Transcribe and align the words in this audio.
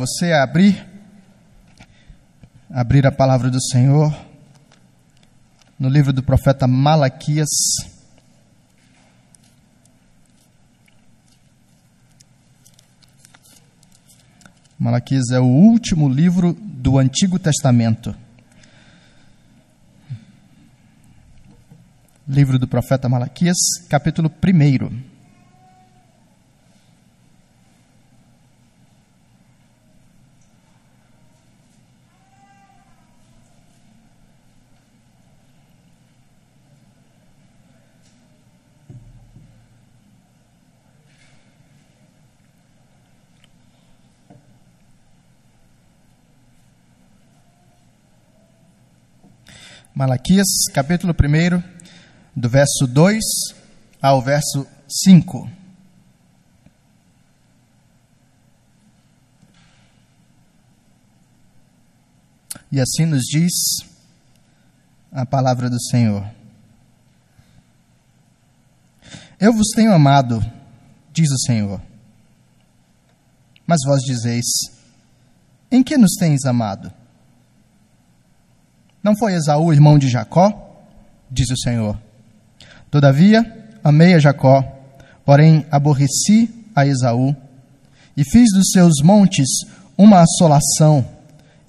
Você 0.00 0.32
abrir, 0.32 0.82
abrir 2.70 3.06
a 3.06 3.12
palavra 3.12 3.50
do 3.50 3.60
Senhor 3.60 4.18
no 5.78 5.90
livro 5.90 6.10
do 6.10 6.22
profeta 6.22 6.66
Malaquias. 6.66 7.50
Malaquias 14.78 15.28
é 15.32 15.38
o 15.38 15.44
último 15.44 16.08
livro 16.08 16.54
do 16.54 16.96
Antigo 16.96 17.38
Testamento. 17.38 18.16
Livro 22.26 22.58
do 22.58 22.66
profeta 22.66 23.06
Malaquias, 23.06 23.58
capítulo 23.90 24.30
1. 24.30 25.09
Malaquias, 50.00 50.46
capítulo 50.72 51.12
1, 51.12 51.62
do 52.34 52.48
verso 52.48 52.86
2 52.86 53.22
ao 54.00 54.22
verso 54.22 54.66
5. 54.88 55.46
E 62.72 62.80
assim 62.80 63.04
nos 63.04 63.24
diz 63.24 63.52
a 65.12 65.26
palavra 65.26 65.68
do 65.68 65.78
Senhor. 65.78 66.26
Eu 69.38 69.52
vos 69.52 69.68
tenho 69.76 69.92
amado, 69.92 70.40
diz 71.12 71.30
o 71.30 71.40
Senhor. 71.40 71.78
Mas 73.66 73.80
vós 73.84 74.00
dizeis: 74.00 74.46
Em 75.70 75.82
que 75.82 75.98
nos 75.98 76.14
tens 76.18 76.46
amado? 76.46 76.99
Não 79.02 79.16
foi 79.16 79.34
Esaú 79.34 79.72
irmão 79.72 79.98
de 79.98 80.08
Jacó? 80.08 80.52
Diz 81.30 81.48
o 81.50 81.56
Senhor. 81.56 81.98
Todavia, 82.90 83.44
amei 83.82 84.14
a 84.14 84.18
Jacó, 84.18 84.62
porém 85.24 85.64
aborreci 85.70 86.50
a 86.74 86.86
Esaú, 86.86 87.34
e 88.16 88.24
fiz 88.24 88.48
dos 88.52 88.70
seus 88.72 88.94
montes 89.02 89.48
uma 89.96 90.22
assolação, 90.22 91.06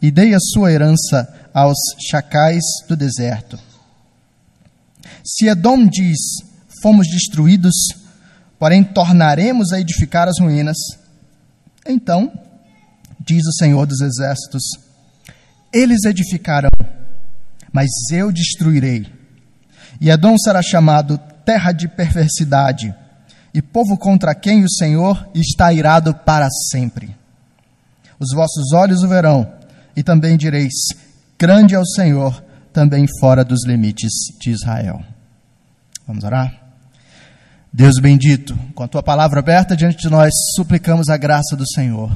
e 0.02 0.11
dei 0.11 0.33
a 0.33 0.39
sua 0.39 0.71
herança 0.71 1.31
aos 1.53 1.77
chacais 2.09 2.63
do 2.87 2.97
deserto. 2.97 3.57
Se 5.23 5.47
Edom 5.47 5.85
diz: 5.85 6.17
Fomos 6.81 7.07
destruídos, 7.07 7.75
porém 8.57 8.83
tornaremos 8.83 9.71
a 9.71 9.79
edificar 9.79 10.27
as 10.27 10.39
ruínas, 10.39 10.77
então, 11.87 12.31
diz 13.19 13.45
o 13.45 13.53
Senhor 13.53 13.85
dos 13.85 14.02
Exércitos, 14.02 14.63
eles 15.73 16.03
edificarão 16.03 16.69
mas 17.72 17.89
eu 18.11 18.31
destruirei. 18.31 19.08
E 20.00 20.09
Edom 20.09 20.38
será 20.38 20.61
chamado 20.61 21.17
terra 21.45 21.72
de 21.72 21.88
perversidade, 21.88 22.94
e 23.53 23.61
povo 23.61 23.97
contra 23.97 24.33
quem 24.33 24.64
o 24.64 24.69
Senhor 24.69 25.30
está 25.33 25.73
irado 25.73 26.14
para 26.14 26.47
sempre. 26.72 27.16
Os 28.19 28.33
vossos 28.33 28.72
olhos 28.73 29.03
o 29.03 29.08
verão, 29.08 29.52
e 29.95 30.03
também 30.03 30.38
direis: 30.38 30.73
Grande 31.38 31.75
é 31.75 31.80
o 31.80 31.86
Senhor, 31.86 32.44
também 32.72 33.05
fora 33.19 33.44
dos 33.44 33.66
limites 33.66 34.11
de 34.39 34.52
Israel. 34.52 35.03
Vamos 36.08 36.23
orar? 36.23 36.61
Deus 37.73 37.93
bendito, 38.02 38.58
com 38.76 38.83
a 38.83 38.88
tua 38.88 39.02
palavra 39.02 39.39
aberta 39.39 39.76
diante 39.76 39.98
de 39.98 40.09
nós, 40.09 40.33
suplicamos 40.55 41.08
a 41.09 41.17
graça 41.17 41.55
do 41.55 41.67
Senhor. 41.67 42.11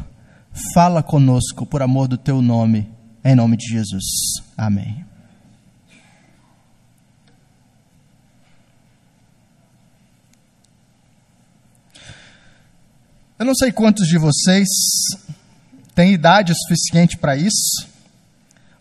Fala 0.73 1.01
conosco 1.01 1.65
por 1.65 1.81
amor 1.81 2.07
do 2.07 2.17
teu 2.17 2.41
nome, 2.41 2.89
em 3.23 3.35
nome 3.35 3.57
de 3.57 3.67
Jesus. 3.67 4.03
Amém. 4.57 5.05
Eu 13.37 13.45
não 13.45 13.53
sei 13.53 13.69
quantos 13.69 14.07
de 14.07 14.17
vocês 14.17 14.65
têm 15.93 16.13
idade 16.13 16.53
suficiente 16.55 17.17
para 17.17 17.35
isso, 17.35 17.85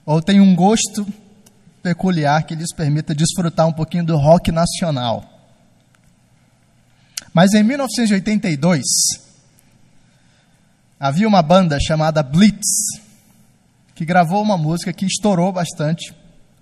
ou 0.06 0.22
têm 0.22 0.40
um 0.40 0.54
gosto 0.54 1.04
peculiar 1.82 2.44
que 2.44 2.54
lhes 2.54 2.72
permita 2.72 3.16
desfrutar 3.16 3.66
um 3.66 3.72
pouquinho 3.72 4.04
do 4.04 4.16
rock 4.16 4.52
nacional. 4.52 5.28
Mas 7.32 7.52
em 7.52 7.64
1982, 7.64 8.80
havia 11.00 11.26
uma 11.26 11.42
banda 11.42 11.76
chamada 11.80 12.22
Blitz, 12.22 13.00
que 13.92 14.04
gravou 14.04 14.40
uma 14.40 14.56
música 14.56 14.92
que 14.92 15.04
estourou 15.04 15.52
bastante. 15.52 16.14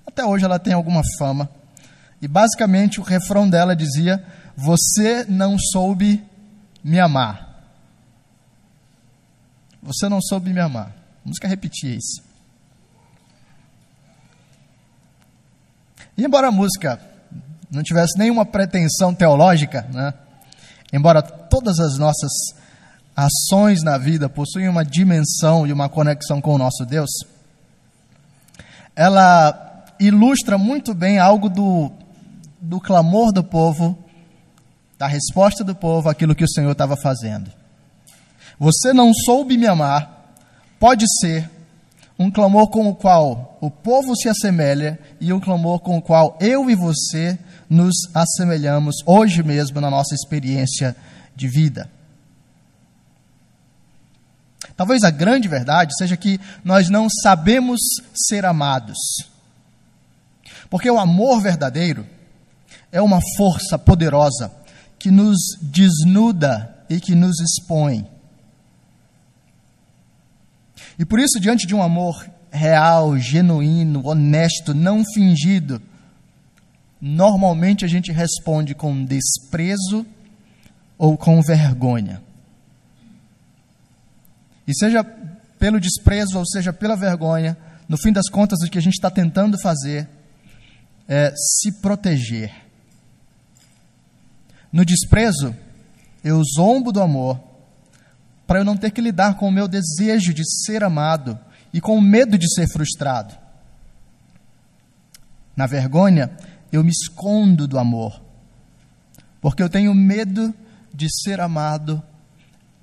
Até 0.07 0.25
hoje 0.25 0.47
ela 0.47 0.59
tem 0.59 0.73
alguma 0.73 1.03
fama. 1.19 1.47
E 2.23 2.27
basicamente 2.27 3.01
o 3.01 3.03
refrão 3.03 3.51
dela 3.51 3.77
dizia: 3.77 4.25
Você 4.57 5.27
não 5.29 5.59
soube 5.59 6.25
me 6.83 6.99
amar. 6.99 7.52
Você 9.83 10.09
não 10.09 10.21
soube 10.21 10.53
me 10.53 10.61
amar. 10.61 10.95
A 11.25 11.29
música 11.29 11.49
repetia 11.49 11.95
isso. 11.95 12.23
E 16.17 16.25
embora 16.25 16.49
a 16.49 16.53
música 16.53 17.01
não 17.71 17.83
tivesse 17.83 18.19
nenhuma 18.19 18.45
pretensão 18.45 19.15
teológica, 19.15 19.87
né? 19.93 20.15
embora 20.93 21.23
todas 21.23 21.81
as 21.81 21.99
nossas 21.99 22.31
ações 23.17 23.83
na 23.83 23.99
vida 23.99 24.29
possuem 24.29 24.69
uma 24.69 24.85
dimensão 24.85 25.67
e 25.67 25.73
uma 25.73 25.89
conexão 25.89 26.41
com 26.41 26.55
o 26.55 26.59
nosso 26.59 26.85
Deus, 26.85 27.11
ela 28.95 29.87
ilustra 29.99 30.59
muito 30.59 30.95
bem 30.95 31.19
algo 31.19 31.49
do, 31.49 31.91
do 32.61 32.79
clamor 32.81 33.33
do 33.33 33.43
povo, 33.43 33.99
da 34.99 35.07
resposta 35.07 35.65
do 35.65 35.75
povo 35.75 36.09
àquilo 36.09 36.35
que 36.35 36.45
o 36.45 36.51
Senhor 36.51 36.73
estava 36.73 36.97
fazendo. 36.97 37.51
Você 38.63 38.93
não 38.93 39.13
soube 39.13 39.59
me 39.59 39.67
amar, 39.67 40.37
pode 40.79 41.05
ser 41.19 41.51
um 42.17 42.31
clamor 42.31 42.69
com 42.69 42.89
o 42.89 42.95
qual 42.95 43.59
o 43.61 43.69
povo 43.69 44.15
se 44.15 44.29
assemelha 44.29 45.01
e 45.21 45.33
um 45.33 45.41
clamor 45.41 45.81
com 45.81 45.99
o 45.99 46.01
qual 46.01 46.39
eu 46.41 46.71
e 46.71 46.77
você 46.77 47.37
nos 47.69 47.93
assemelhamos 48.15 48.95
hoje 49.05 49.43
mesmo 49.43 49.81
na 49.81 49.91
nossa 49.91 50.15
experiência 50.15 50.95
de 51.35 51.49
vida. 51.49 51.91
Talvez 54.77 55.03
a 55.03 55.11
grande 55.11 55.49
verdade 55.49 55.93
seja 55.99 56.17
que 56.17 56.39
nós 56.63 56.89
não 56.89 57.09
sabemos 57.11 57.81
ser 58.15 58.47
amados. 58.47 58.97
Porque 60.71 60.89
o 60.89 61.01
amor 61.01 61.41
verdadeiro 61.41 62.07
é 62.93 63.03
uma 63.03 63.19
força 63.37 63.77
poderosa 63.77 64.53
que 65.01 65.11
nos 65.11 65.37
desnuda 65.61 66.73
e 66.89 67.01
que 67.01 67.17
nos 67.17 67.41
expõe. 67.41 68.12
E 71.03 71.05
por 71.05 71.19
isso, 71.19 71.41
diante 71.41 71.67
de 71.67 71.75
um 71.75 71.83
amor 71.83 72.25
real, 72.49 73.19
genuíno, 73.19 74.07
honesto, 74.07 74.73
não 74.73 75.03
fingido, 75.05 75.83
normalmente 77.01 77.85
a 77.85 77.89
gente 77.89 78.13
responde 78.13 78.73
com 78.73 79.05
desprezo 79.05 80.07
ou 80.97 81.19
com 81.19 81.43
vergonha. 81.43 82.23
E 84.65 84.73
seja 84.79 85.03
pelo 85.59 85.81
desprezo 85.81 86.39
ou 86.39 86.47
seja 86.47 86.73
pela 86.73 86.95
vergonha, 86.95 87.59
no 87.89 87.99
fim 87.99 88.13
das 88.13 88.29
contas, 88.29 88.61
o 88.61 88.71
que 88.71 88.79
a 88.79 88.83
gente 88.83 88.95
está 88.95 89.11
tentando 89.11 89.59
fazer 89.59 90.09
é 91.09 91.35
se 91.35 91.81
proteger. 91.81 92.55
No 94.73 94.85
desprezo, 94.85 95.53
eu 96.23 96.41
zombo 96.45 96.93
do 96.93 97.03
amor 97.03 97.41
para 98.47 98.61
eu 98.61 98.65
não 98.65 98.77
ter 98.77 98.91
que 98.91 99.01
lidar 99.01 99.37
com 99.37 99.49
o 99.49 99.53
meu 99.53 99.69
desejo 99.69 100.35
de 100.35 100.43
ser 100.65 100.83
amado 100.85 101.39
e 101.73 101.81
com 101.81 101.97
o 101.97 102.03
medo 102.03 102.37
de 102.37 102.53
ser 102.55 102.69
frustrado. 102.69 103.35
Na 105.57 105.67
vergonha, 105.67 106.31
eu 106.71 106.83
me 106.83 106.91
escondo 106.91 107.69
do 107.69 107.79
amor, 107.79 108.21
porque 109.41 109.63
eu 109.63 109.69
tenho 109.69 109.95
medo 109.95 110.55
de 110.93 111.07
ser 111.23 111.41
amado 111.41 112.03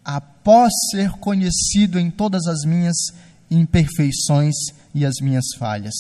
após 0.03 0.71
ser 0.91 1.11
conhecido 1.11 1.99
em 1.99 2.09
todas 2.09 2.47
as 2.47 2.63
minhas 2.65 2.95
imperfeições 3.49 4.55
e 4.93 5.05
as 5.05 5.15
minhas 5.21 5.45
falhas. 5.57 5.93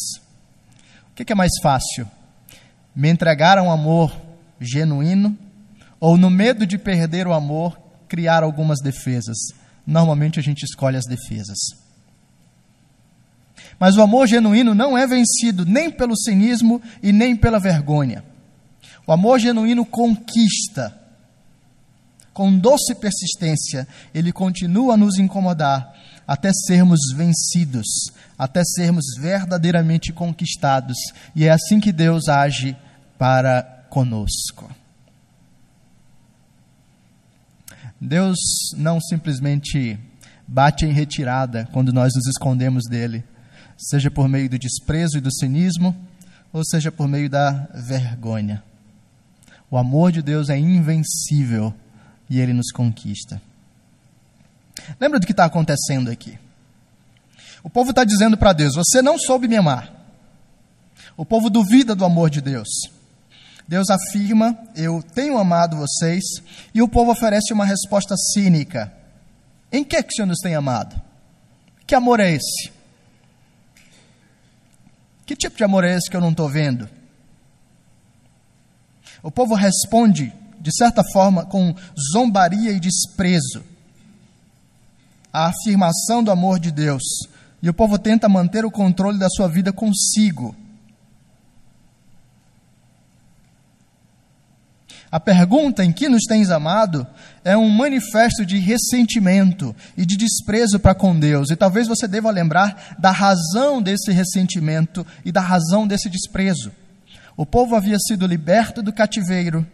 O 1.11 1.15
que 1.15 1.31
é 1.31 1.35
mais 1.35 1.51
fácil? 1.61 2.07
Me 2.95 3.09
entregar 3.09 3.57
a 3.57 3.63
um 3.63 3.71
amor 3.71 4.15
genuíno 4.59 5.37
ou, 5.99 6.17
no 6.17 6.29
medo 6.29 6.65
de 6.65 6.77
perder 6.77 7.27
o 7.27 7.33
amor, 7.33 7.77
criar 8.09 8.43
algumas 8.43 8.79
defesas? 8.81 9.37
normalmente 9.89 10.39
a 10.39 10.43
gente 10.43 10.63
escolhe 10.63 10.95
as 10.95 11.05
defesas. 11.05 11.57
Mas 13.79 13.97
o 13.97 14.01
amor 14.01 14.27
genuíno 14.27 14.75
não 14.75 14.97
é 14.97 15.07
vencido 15.07 15.65
nem 15.65 15.89
pelo 15.89 16.15
cinismo 16.15 16.81
e 17.01 17.11
nem 17.11 17.35
pela 17.35 17.59
vergonha. 17.59 18.23
O 19.07 19.11
amor 19.11 19.39
genuíno 19.39 19.85
conquista. 19.85 20.95
Com 22.33 22.57
doce 22.57 22.95
persistência, 22.95 23.87
ele 24.13 24.31
continua 24.31 24.93
a 24.93 24.97
nos 24.97 25.17
incomodar 25.17 25.93
até 26.27 26.51
sermos 26.53 26.99
vencidos, 27.15 27.87
até 28.37 28.63
sermos 28.63 29.05
verdadeiramente 29.19 30.13
conquistados. 30.13 30.97
E 31.35 31.45
é 31.45 31.49
assim 31.49 31.79
que 31.79 31.91
Deus 31.91 32.29
age 32.29 32.77
para 33.17 33.63
conosco. 33.89 34.69
Deus 37.99 38.37
não 38.75 38.99
simplesmente 38.99 39.99
bate 40.47 40.85
em 40.85 40.91
retirada 40.91 41.67
quando 41.71 41.93
nós 41.93 42.13
nos 42.15 42.27
escondemos 42.27 42.85
dele 42.85 43.23
seja 43.79 44.11
por 44.11 44.27
meio 44.27 44.49
do 44.49 44.59
desprezo 44.59 45.17
e 45.17 45.21
do 45.21 45.33
cinismo, 45.33 45.95
ou 46.51 46.65
seja 46.65 46.91
por 46.91 47.07
meio 47.07 47.29
da 47.29 47.69
vergonha. 47.73 48.61
O 49.71 49.77
amor 49.77 50.11
de 50.11 50.21
Deus 50.21 50.49
é 50.49 50.57
invencível 50.57 51.73
e 52.29 52.39
ele 52.39 52.53
nos 52.53 52.71
conquista. 52.71 53.41
Lembra 54.99 55.19
do 55.19 55.25
que 55.25 55.31
está 55.31 55.45
acontecendo 55.45 56.09
aqui? 56.09 56.37
O 57.63 57.69
povo 57.69 57.91
está 57.91 58.03
dizendo 58.03 58.37
para 58.37 58.53
Deus: 58.53 58.75
Você 58.75 59.01
não 59.01 59.17
soube 59.17 59.47
me 59.47 59.55
amar. 59.55 59.93
O 61.15 61.25
povo 61.25 61.49
duvida 61.49 61.95
do 61.95 62.03
amor 62.03 62.29
de 62.29 62.41
Deus. 62.41 62.67
Deus 63.69 63.87
afirma: 63.91 64.57
Eu 64.75 65.03
tenho 65.13 65.37
amado 65.37 65.77
vocês. 65.77 66.23
E 66.73 66.81
o 66.81 66.87
povo 66.87 67.11
oferece 67.11 67.53
uma 67.53 67.65
resposta 67.65 68.15
cínica: 68.33 68.91
Em 69.71 69.83
que, 69.83 70.01
que 70.01 70.11
o 70.11 70.15
Senhor 70.15 70.25
nos 70.27 70.39
tem 70.39 70.55
amado? 70.55 70.99
Que 71.85 71.93
amor 71.93 72.19
é 72.19 72.31
esse? 72.31 72.71
Que 75.23 75.35
tipo 75.35 75.55
de 75.55 75.63
amor 75.63 75.83
é 75.83 75.95
esse 75.95 76.09
que 76.09 76.17
eu 76.17 76.21
não 76.21 76.31
estou 76.31 76.49
vendo? 76.49 76.89
O 79.21 79.29
povo 79.29 79.53
responde, 79.53 80.33
de 80.59 80.75
certa 80.75 81.03
forma, 81.03 81.45
com 81.45 81.75
zombaria 82.11 82.71
e 82.71 82.79
desprezo 82.79 83.63
à 85.31 85.45
afirmação 85.45 86.23
do 86.23 86.31
amor 86.31 86.59
de 86.59 86.71
Deus. 86.71 87.03
E 87.61 87.69
o 87.69 87.73
povo 87.73 87.99
tenta 87.99 88.27
manter 88.27 88.65
o 88.65 88.71
controle 88.71 89.19
da 89.19 89.29
sua 89.29 89.47
vida 89.47 89.71
consigo. 89.71 90.55
A 95.11 95.19
pergunta 95.19 95.83
em 95.83 95.91
que 95.91 96.07
nos 96.07 96.23
tens 96.23 96.51
amado 96.51 97.05
é 97.43 97.57
um 97.57 97.69
manifesto 97.69 98.45
de 98.45 98.59
ressentimento 98.59 99.75
e 99.97 100.05
de 100.05 100.15
desprezo 100.15 100.79
para 100.79 100.93
com 100.93 101.17
Deus. 101.19 101.49
E 101.49 101.55
talvez 101.55 101.87
você 101.87 102.07
deva 102.07 102.29
lembrar 102.29 102.95
da 102.99 103.09
razão 103.09 103.81
desse 103.81 104.11
ressentimento 104.11 105.05
e 105.25 105.31
da 105.31 105.41
razão 105.41 105.87
desse 105.87 106.09
desprezo. 106.09 106.71
O 107.35 107.45
povo 107.45 107.75
havia 107.75 107.97
sido 107.97 108.27
liberto 108.27 108.83
do 108.83 108.93
cativeiro, 108.93 109.65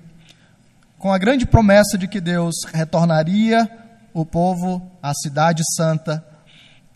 com 0.98 1.12
a 1.12 1.18
grande 1.18 1.46
promessa 1.46 1.98
de 1.98 2.08
que 2.08 2.22
Deus 2.22 2.56
retornaria 2.74 3.70
o 4.14 4.26
povo 4.26 4.90
à 5.04 5.14
cidade 5.14 5.64
santa 5.76 6.24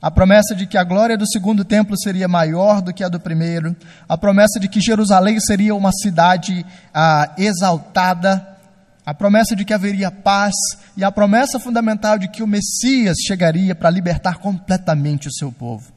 a 0.02 0.10
promessa 0.10 0.56
de 0.56 0.66
que 0.66 0.78
a 0.78 0.84
glória 0.84 1.18
do 1.18 1.28
segundo 1.28 1.66
templo 1.66 1.98
seria 2.00 2.28
maior 2.28 2.82
do 2.82 2.94
que 2.94 3.04
a 3.04 3.10
do 3.10 3.20
primeiro, 3.20 3.76
a 4.08 4.18
promessa 4.18 4.58
de 4.58 4.70
que 4.70 4.80
Jerusalém 4.80 5.40
seria 5.42 5.76
uma 5.76 5.92
cidade 5.92 6.66
ah, 6.94 7.34
exaltada, 7.38 8.58
a 9.06 9.14
promessa 9.14 9.56
de 9.58 9.66
que 9.66 9.74
haveria 9.74 10.10
paz. 10.10 10.54
E 10.96 11.04
a 11.04 11.12
promessa 11.12 11.60
fundamental 11.60 12.18
de 12.18 12.30
que 12.30 12.44
o 12.44 12.48
Messias 12.48 13.18
chegaria 13.26 13.76
para 13.76 13.90
libertar 13.90 14.38
completamente 14.38 15.28
o 15.28 15.34
seu 15.34 15.52
povo. 15.52 15.92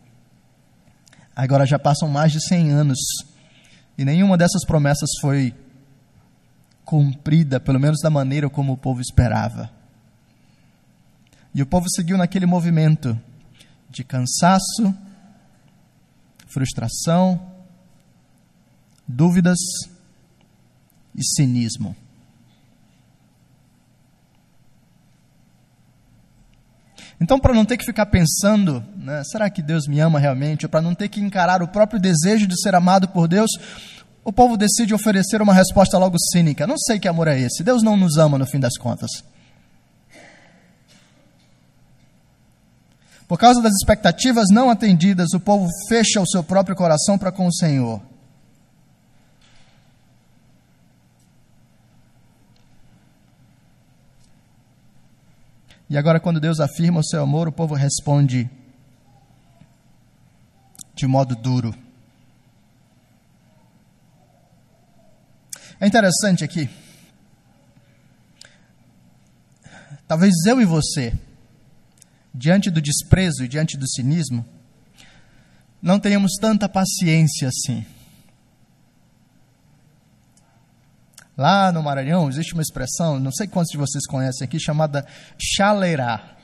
Agora 1.35 1.65
já 1.65 1.79
passam 1.79 2.09
mais 2.09 2.33
de 2.33 2.41
100 2.45 2.71
anos. 2.71 2.99
E 3.97 4.05
nenhuma 4.05 4.37
dessas 4.37 4.65
promessas 4.65 5.11
foi 5.21 5.55
cumprida, 6.85 7.61
pelo 7.61 7.79
menos 7.79 8.01
da 8.01 8.11
maneira 8.11 8.51
como 8.51 8.73
o 8.73 8.77
povo 8.77 9.01
esperava. 9.01 9.71
E 11.55 11.63
o 11.63 11.67
povo 11.67 11.87
seguiu 11.95 12.17
naquele 12.17 12.47
movimento 12.47 13.19
de 13.93 14.03
cansaço, 14.03 14.95
frustração, 16.49 17.53
dúvidas 19.07 19.59
e 21.15 21.23
cinismo. 21.23 21.95
Então, 27.21 27.39
para 27.39 27.55
não 27.55 27.65
ter 27.65 27.77
que 27.77 27.85
ficar 27.85 28.07
pensando, 28.07 28.83
né, 28.97 29.23
será 29.25 29.49
que 29.49 29.63
Deus 29.63 29.87
me 29.87 30.01
ama 30.01 30.19
realmente? 30.19 30.67
Ou 30.67 30.71
para 30.71 30.81
não 30.81 30.95
ter 30.95 31.09
que 31.09 31.21
encarar 31.21 31.63
o 31.63 31.69
próprio 31.69 32.01
desejo 32.01 32.49
de 32.49 32.61
ser 32.61 32.75
amado 32.75 33.07
por 33.09 33.29
Deus, 33.29 33.51
o 34.25 34.33
povo 34.33 34.57
decide 34.57 34.95
oferecer 34.95 35.41
uma 35.41 35.55
resposta 35.55 35.99
logo 35.99 36.17
cínica. 36.33 36.67
Não 36.67 36.79
sei 36.79 36.99
que 36.99 37.07
amor 37.07 37.29
é 37.29 37.39
esse. 37.39 37.63
Deus 37.63 37.83
não 37.83 37.97
nos 37.97 38.17
ama 38.17 38.39
no 38.39 38.47
fim 38.47 38.59
das 38.59 38.77
contas. 38.77 39.11
Por 43.33 43.39
causa 43.39 43.63
das 43.63 43.73
expectativas 43.73 44.49
não 44.53 44.69
atendidas, 44.69 45.33
o 45.33 45.41
povo 45.41 45.67
fecha 45.89 46.21
o 46.21 46.27
seu 46.27 46.45
próprio 46.45 46.77
coração 46.77 47.17
para 47.17 47.33
com 47.33 47.47
o 47.47 47.55
Senhor. 47.55 47.99
E 55.89 55.97
agora, 55.97 56.21
quando 56.21 56.39
Deus 56.39 56.61
afirma 56.61 57.01
o 57.01 57.03
seu 57.03 57.23
amor, 57.23 57.49
o 57.49 57.53
povo 57.53 57.75
responde 57.75 58.51
de 60.95 61.07
modo 61.07 61.35
duro. 61.35 61.75
É 65.81 65.87
interessante 65.87 66.45
aqui. 66.45 66.69
Talvez 70.07 70.35
eu 70.45 70.61
e 70.61 70.67
você 70.67 71.19
diante 72.35 72.71
do 72.71 72.81
desprezo 72.81 73.45
e 73.45 73.49
diante 73.49 73.77
do 73.77 73.89
cinismo, 73.89 74.45
não 75.81 75.99
tenhamos 75.99 76.33
tanta 76.41 76.69
paciência 76.69 77.49
assim. 77.49 77.85
Lá 81.37 81.73
no 81.73 81.83
Maranhão 81.83 82.29
existe 82.29 82.53
uma 82.53 82.63
expressão, 82.63 83.19
não 83.19 83.33
sei 83.33 83.47
quantos 83.47 83.73
de 83.73 83.79
vocês 83.79 84.07
conhecem 84.07 84.45
aqui, 84.45 84.61
chamada 84.61 85.07
chaleirar. 85.39 86.37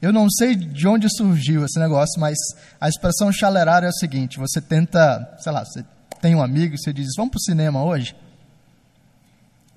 Eu 0.00 0.12
não 0.12 0.30
sei 0.30 0.54
de 0.54 0.86
onde 0.86 1.08
surgiu 1.10 1.64
esse 1.64 1.78
negócio, 1.78 2.20
mas 2.20 2.36
a 2.80 2.88
expressão 2.88 3.32
chaleirar 3.32 3.82
é 3.82 3.88
o 3.88 3.92
seguinte: 3.92 4.38
você 4.38 4.60
tenta, 4.60 5.36
sei 5.38 5.52
lá, 5.52 5.64
você 5.64 5.84
tem 6.20 6.34
um 6.34 6.42
amigo 6.42 6.74
e 6.74 6.78
você 6.78 6.92
diz, 6.92 7.08
vamos 7.16 7.32
para 7.32 7.38
o 7.38 7.42
cinema 7.42 7.82
hoje? 7.82 8.14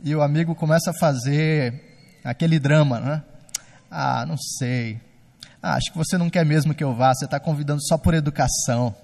E 0.04 0.16
o 0.16 0.22
amigo 0.22 0.56
começa 0.56 0.92
a 0.92 0.94
fazer 0.94 2.20
aquele 2.24 2.60
drama, 2.60 3.00
né? 3.00 3.24
Ah, 3.90 4.26
não 4.26 4.38
sei. 4.38 5.02
Ah, 5.62 5.74
acho 5.74 5.92
que 5.92 5.98
você 5.98 6.18
não 6.18 6.30
quer 6.30 6.46
mesmo 6.46 6.74
que 6.74 6.84
eu 6.84 6.94
vá, 6.94 7.14
você 7.14 7.26
está 7.26 7.40
convidando 7.40 7.86
só 7.86 7.98
por 7.98 8.14
educação. 8.14 8.96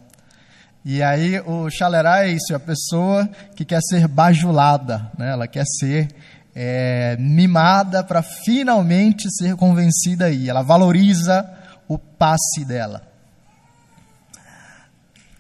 E 0.86 1.04
aí 1.04 1.40
o 1.42 1.70
chalerá 1.70 2.26
é 2.26 2.30
isso, 2.30 2.54
é 2.54 2.56
a 2.56 2.60
pessoa 2.60 3.28
que 3.56 3.66
quer 3.66 3.82
ser 3.82 4.08
bajulada, 4.08 5.12
né? 5.18 5.32
ela 5.32 5.48
quer 5.48 5.66
ser 5.66 6.08
é, 6.56 7.18
mimada 7.20 8.04
para 8.04 8.22
finalmente 8.22 9.30
ser 9.36 9.56
convencida 9.56 10.26
aí. 10.26 10.48
Ela 10.48 10.62
valoriza 10.62 11.46
o 11.88 11.98
passe 11.98 12.64
dela. 12.64 13.02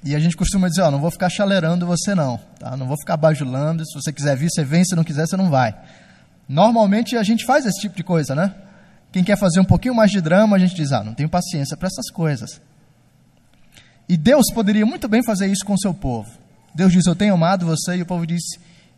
E 0.03 0.15
a 0.15 0.19
gente 0.19 0.35
costuma 0.35 0.67
dizer, 0.67 0.81
ó, 0.81 0.91
não 0.91 0.99
vou 0.99 1.09
ficar 1.09 1.29
chalerando 1.29 1.87
você 1.87 2.13
não, 2.13 2.39
tá? 2.59 2.75
Não 2.75 2.87
vou 2.87 2.97
ficar 2.97 3.17
bajulando, 3.17 3.85
se 3.85 3.93
você 3.99 4.11
quiser 4.11 4.35
vir, 4.35 4.49
você 4.51 4.63
vem, 4.63 4.83
se 4.83 4.95
não 4.95 5.03
quiser, 5.03 5.25
você 5.25 5.37
não 5.37 5.49
vai. 5.49 5.75
Normalmente 6.47 7.17
a 7.17 7.23
gente 7.23 7.45
faz 7.45 7.65
esse 7.65 7.81
tipo 7.81 7.95
de 7.95 8.03
coisa, 8.03 8.35
né? 8.35 8.53
Quem 9.15 9.23
quer 9.23 9.37
fazer 9.37 9.61
um 9.61 9.63
pouquinho 9.63 9.95
mais 9.95 10.11
de 10.11 10.19
drama, 10.19 10.57
a 10.57 10.59
gente 10.59 10.75
diz: 10.75 10.91
ah, 10.91 11.01
não 11.01 11.13
tenho 11.13 11.29
paciência 11.29 11.77
para 11.77 11.87
essas 11.87 12.11
coisas. 12.11 12.61
E 14.09 14.17
Deus 14.17 14.47
poderia 14.53 14.85
muito 14.85 15.07
bem 15.07 15.23
fazer 15.23 15.47
isso 15.47 15.65
com 15.65 15.73
o 15.73 15.79
seu 15.79 15.93
povo. 15.93 16.29
Deus 16.73 16.91
diz: 16.91 17.05
Eu 17.05 17.15
tenho 17.15 17.33
amado 17.33 17.65
você, 17.65 17.95
e 17.95 18.01
o 18.01 18.05
povo 18.05 18.27
diz: 18.27 18.41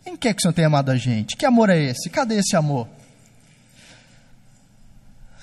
Em 0.03 0.17
que 0.17 0.27
é 0.27 0.33
que 0.33 0.39
o 0.39 0.41
Senhor 0.41 0.53
tem 0.53 0.65
amado 0.65 0.89
a 0.89 0.97
gente? 0.97 1.37
Que 1.37 1.45
amor 1.45 1.69
é 1.69 1.79
esse? 1.79 2.09
Cadê 2.09 2.33
esse 2.33 2.55
amor? 2.55 2.87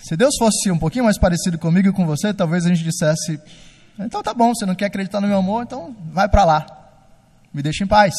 Se 0.03 0.17
Deus 0.17 0.35
fosse 0.37 0.69
um 0.73 0.79
pouquinho 0.79 1.05
mais 1.05 1.19
parecido 1.19 1.57
comigo 1.57 1.91
e 1.91 1.93
com 1.93 2.05
você, 2.05 2.35
talvez 2.35 2.67
a 2.67 2.69
gente 2.69 2.83
dissesse: 2.83 3.39
Então 3.97 4.25
tá 4.25 4.35
bom, 4.35 4.53
você 4.53 4.67
não 4.67 4.75
quer 4.75 4.87
acreditar 4.87 5.21
no 5.21 5.29
meu 5.29 5.39
amor, 5.39 5.63
então 5.63 5.95
vai 6.13 6.29
para 6.29 6.45
lá, 6.45 6.67
me 7.53 7.63
deixa 7.63 7.85
em 7.85 7.87
paz. 7.87 8.17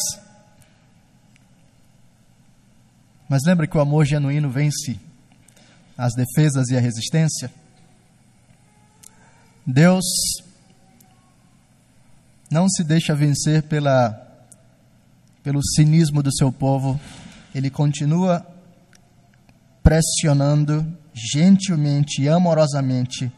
Mas 3.27 3.41
lembra 3.45 3.67
que 3.67 3.77
o 3.77 3.81
amor 3.81 4.05
genuíno 4.05 4.49
vence 4.49 4.97
as 5.97 6.13
defesas 6.13 6.69
e 6.69 6.77
a 6.77 6.79
resistência. 6.79 7.51
Deus 9.65 10.05
não 12.51 12.69
se 12.69 12.83
deixa 12.83 13.15
vencer 13.15 13.63
pela, 13.63 14.21
pelo 15.43 15.63
cinismo 15.63 16.21
do 16.21 16.33
seu 16.33 16.51
povo, 16.51 16.99
ele 17.53 17.69
continua 17.69 18.45
pressionando 19.81 20.85
gentilmente 21.13 22.21
e 22.21 22.29
amorosamente 22.29 23.31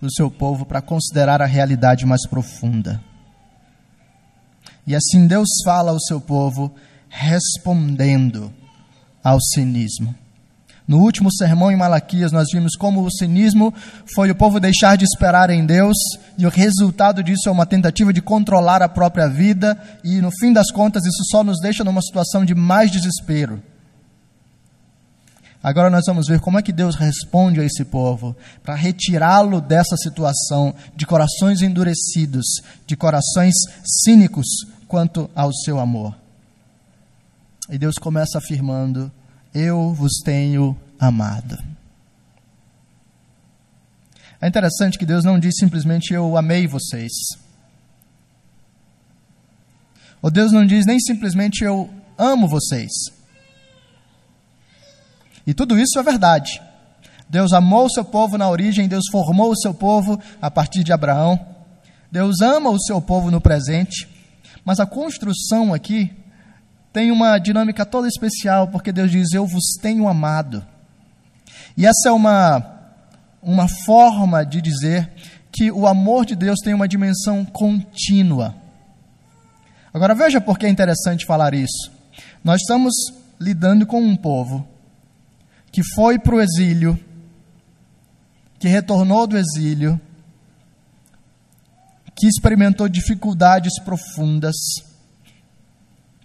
o 0.00 0.10
seu 0.10 0.30
povo 0.30 0.64
para 0.64 0.82
considerar 0.82 1.40
a 1.40 1.46
realidade 1.46 2.04
mais 2.04 2.26
profunda. 2.26 3.02
E 4.86 4.94
assim 4.94 5.26
Deus 5.26 5.48
fala 5.64 5.92
ao 5.92 6.00
seu 6.00 6.20
povo, 6.20 6.74
respondendo 7.08 8.52
ao 9.22 9.40
cinismo. 9.40 10.14
No 10.92 10.98
último 10.98 11.32
sermão 11.32 11.72
em 11.72 11.76
Malaquias, 11.76 12.32
nós 12.32 12.48
vimos 12.52 12.76
como 12.76 13.02
o 13.02 13.10
cinismo 13.10 13.72
foi 14.14 14.30
o 14.30 14.34
povo 14.34 14.60
deixar 14.60 14.94
de 14.94 15.06
esperar 15.06 15.48
em 15.48 15.64
Deus, 15.64 15.96
e 16.36 16.44
o 16.44 16.50
resultado 16.50 17.22
disso 17.22 17.48
é 17.48 17.50
uma 17.50 17.64
tentativa 17.64 18.12
de 18.12 18.20
controlar 18.20 18.82
a 18.82 18.90
própria 18.90 19.26
vida, 19.26 19.74
e 20.04 20.20
no 20.20 20.30
fim 20.30 20.52
das 20.52 20.70
contas, 20.70 21.06
isso 21.06 21.24
só 21.30 21.42
nos 21.42 21.58
deixa 21.62 21.82
numa 21.82 22.02
situação 22.02 22.44
de 22.44 22.54
mais 22.54 22.90
desespero. 22.90 23.62
Agora 25.62 25.88
nós 25.88 26.04
vamos 26.06 26.28
ver 26.28 26.40
como 26.40 26.58
é 26.58 26.62
que 26.62 26.74
Deus 26.74 26.94
responde 26.94 27.58
a 27.58 27.64
esse 27.64 27.86
povo 27.86 28.36
para 28.62 28.74
retirá-lo 28.74 29.62
dessa 29.62 29.96
situação 29.96 30.74
de 30.94 31.06
corações 31.06 31.62
endurecidos, 31.62 32.44
de 32.86 32.96
corações 32.96 33.54
cínicos 34.04 34.46
quanto 34.86 35.30
ao 35.34 35.54
seu 35.54 35.80
amor. 35.80 36.14
E 37.70 37.78
Deus 37.78 37.94
começa 37.94 38.36
afirmando: 38.36 39.10
Eu 39.54 39.92
vos 39.92 40.20
tenho 40.24 40.76
amado. 40.98 41.58
É 44.40 44.48
interessante 44.48 44.98
que 44.98 45.06
Deus 45.06 45.24
não 45.24 45.38
diz 45.38 45.54
simplesmente 45.58 46.12
eu 46.12 46.36
amei 46.36 46.66
vocês. 46.66 47.12
Ou 50.20 50.30
Deus 50.30 50.52
não 50.52 50.66
diz 50.66 50.86
nem 50.86 50.98
simplesmente 50.98 51.62
eu 51.64 51.88
amo 52.16 52.48
vocês. 52.48 52.90
E 55.46 55.52
tudo 55.52 55.78
isso 55.78 55.98
é 55.98 56.02
verdade. 56.02 56.60
Deus 57.28 57.52
amou 57.52 57.86
o 57.86 57.90
seu 57.90 58.04
povo 58.04 58.38
na 58.38 58.48
origem, 58.48 58.88
Deus 58.88 59.04
formou 59.10 59.50
o 59.50 59.56
seu 59.56 59.74
povo 59.74 60.20
a 60.40 60.50
partir 60.50 60.84
de 60.84 60.92
Abraão. 60.92 61.38
Deus 62.10 62.40
ama 62.40 62.70
o 62.70 62.80
seu 62.80 63.00
povo 63.00 63.30
no 63.30 63.40
presente. 63.40 64.08
Mas 64.64 64.78
a 64.78 64.86
construção 64.86 65.74
aqui 65.74 66.14
tem 66.92 67.10
uma 67.10 67.38
dinâmica 67.38 67.86
toda 67.86 68.06
especial, 68.06 68.68
porque 68.68 68.92
Deus 68.92 69.10
diz: 69.10 69.32
Eu 69.32 69.46
vos 69.46 69.74
tenho 69.80 70.08
amado. 70.08 70.64
E 71.76 71.86
essa 71.86 72.08
é 72.08 72.12
uma, 72.12 72.80
uma 73.42 73.66
forma 73.68 74.44
de 74.44 74.60
dizer 74.60 75.10
que 75.50 75.70
o 75.70 75.86
amor 75.86 76.26
de 76.26 76.36
Deus 76.36 76.58
tem 76.62 76.74
uma 76.74 76.88
dimensão 76.88 77.44
contínua. 77.44 78.54
Agora 79.92 80.14
veja 80.14 80.40
por 80.40 80.58
que 80.58 80.66
é 80.66 80.68
interessante 80.68 81.26
falar 81.26 81.54
isso. 81.54 81.90
Nós 82.44 82.60
estamos 82.60 82.94
lidando 83.40 83.86
com 83.86 84.00
um 84.00 84.16
povo 84.16 84.66
que 85.70 85.82
foi 85.94 86.18
para 86.18 86.34
o 86.34 86.40
exílio, 86.40 86.98
que 88.58 88.68
retornou 88.68 89.26
do 89.26 89.38
exílio, 89.38 90.00
que 92.14 92.26
experimentou 92.26 92.88
dificuldades 92.88 93.78
profundas, 93.82 94.54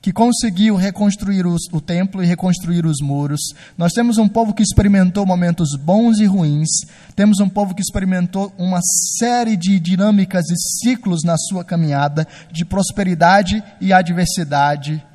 que 0.07 0.13
conseguiu 0.13 0.77
reconstruir 0.77 1.45
os, 1.45 1.63
o 1.69 1.81
templo 1.81 2.23
e 2.23 2.25
reconstruir 2.25 2.85
os 2.85 3.01
muros. 3.01 3.41
Nós 3.77 3.91
temos 3.91 4.17
um 4.17 4.25
povo 4.25 4.53
que 4.53 4.63
experimentou 4.63 5.25
momentos 5.25 5.75
bons 5.77 6.19
e 6.19 6.25
ruins, 6.25 6.69
temos 7.13 7.41
um 7.41 7.49
povo 7.49 7.75
que 7.75 7.81
experimentou 7.81 8.53
uma 8.57 8.79
série 9.19 9.57
de 9.57 9.77
dinâmicas 9.81 10.45
e 10.49 10.55
ciclos 10.79 11.25
na 11.25 11.35
sua 11.37 11.61
caminhada, 11.61 12.25
de 12.49 12.63
prosperidade 12.63 13.61
e 13.81 13.91
adversidade. 13.91 15.05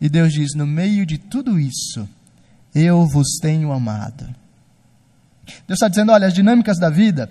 E 0.00 0.08
Deus 0.08 0.32
diz: 0.32 0.54
no 0.54 0.68
meio 0.68 1.04
de 1.04 1.18
tudo 1.18 1.58
isso, 1.58 2.08
eu 2.72 3.08
vos 3.08 3.38
tenho 3.42 3.72
amado. 3.72 4.24
Deus 5.66 5.78
está 5.78 5.88
dizendo: 5.88 6.12
olha, 6.12 6.28
as 6.28 6.32
dinâmicas 6.32 6.78
da 6.78 6.90
vida 6.90 7.28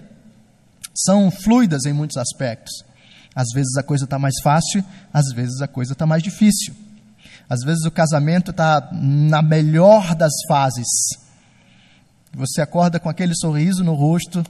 são 0.93 1.31
fluidas 1.31 1.85
em 1.85 1.93
muitos 1.93 2.17
aspectos. 2.17 2.83
Às 3.35 3.47
vezes 3.53 3.75
a 3.77 3.83
coisa 3.83 4.05
está 4.05 4.17
mais 4.17 4.35
fácil, 4.41 4.83
às 5.13 5.31
vezes 5.33 5.61
a 5.61 5.67
coisa 5.67 5.93
está 5.93 6.05
mais 6.05 6.23
difícil. 6.23 6.75
Às 7.49 7.61
vezes 7.61 7.85
o 7.85 7.91
casamento 7.91 8.51
está 8.51 8.89
na 8.91 9.41
melhor 9.41 10.13
das 10.13 10.33
fases. 10.47 10.87
Você 12.33 12.61
acorda 12.61 12.99
com 12.99 13.09
aquele 13.09 13.35
sorriso 13.35 13.83
no 13.83 13.95
rosto 13.95 14.43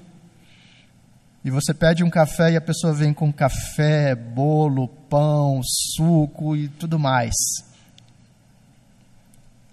e 1.43 1.49
você 1.49 1.73
pede 1.73 2.03
um 2.03 2.09
café 2.09 2.51
e 2.51 2.57
a 2.57 2.61
pessoa 2.61 2.93
vem 2.93 3.13
com 3.13 3.31
café, 3.31 4.13
bolo, 4.15 4.87
pão, 5.09 5.61
suco 5.63 6.55
e 6.55 6.67
tudo 6.67 6.99
mais. 6.99 7.33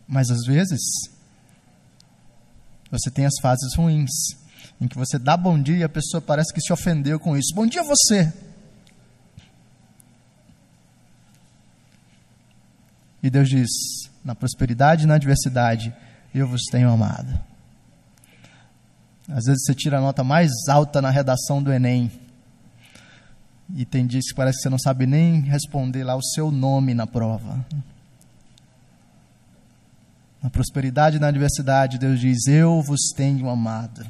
Mas 0.06 0.30
às 0.30 0.44
vezes, 0.46 0.80
você 2.90 3.10
tem 3.10 3.26
as 3.26 3.34
fases 3.42 3.74
ruins, 3.74 4.10
em 4.80 4.86
que 4.86 4.96
você 4.96 5.18
dá 5.18 5.36
bom 5.36 5.60
dia 5.60 5.78
e 5.78 5.82
a 5.82 5.88
pessoa 5.88 6.20
parece 6.20 6.54
que 6.54 6.60
se 6.60 6.72
ofendeu 6.72 7.18
com 7.18 7.36
isso. 7.36 7.52
Bom 7.54 7.66
dia 7.66 7.82
você. 7.82 8.32
E 13.26 13.30
Deus 13.30 13.48
diz: 13.48 13.68
na 14.24 14.36
prosperidade 14.36 15.02
e 15.02 15.06
na 15.08 15.16
adversidade, 15.16 15.92
eu 16.32 16.46
vos 16.46 16.62
tenho 16.70 16.88
amado. 16.88 17.36
Às 19.28 19.46
vezes 19.46 19.64
você 19.64 19.74
tira 19.74 19.98
a 19.98 20.00
nota 20.00 20.22
mais 20.22 20.48
alta 20.68 21.02
na 21.02 21.10
redação 21.10 21.60
do 21.60 21.72
Enem. 21.72 22.08
E 23.74 23.84
tem 23.84 24.06
dias 24.06 24.28
que 24.28 24.34
parece 24.36 24.58
que 24.58 24.62
você 24.62 24.68
não 24.68 24.78
sabe 24.78 25.06
nem 25.06 25.40
responder 25.40 26.04
lá 26.04 26.14
o 26.14 26.22
seu 26.22 26.52
nome 26.52 26.94
na 26.94 27.04
prova. 27.04 27.66
Na 30.40 30.48
prosperidade 30.48 31.16
e 31.16 31.18
na 31.18 31.26
adversidade, 31.26 31.98
Deus 31.98 32.20
diz: 32.20 32.46
Eu 32.46 32.80
vos 32.80 33.08
tenho 33.16 33.48
amado. 33.48 34.06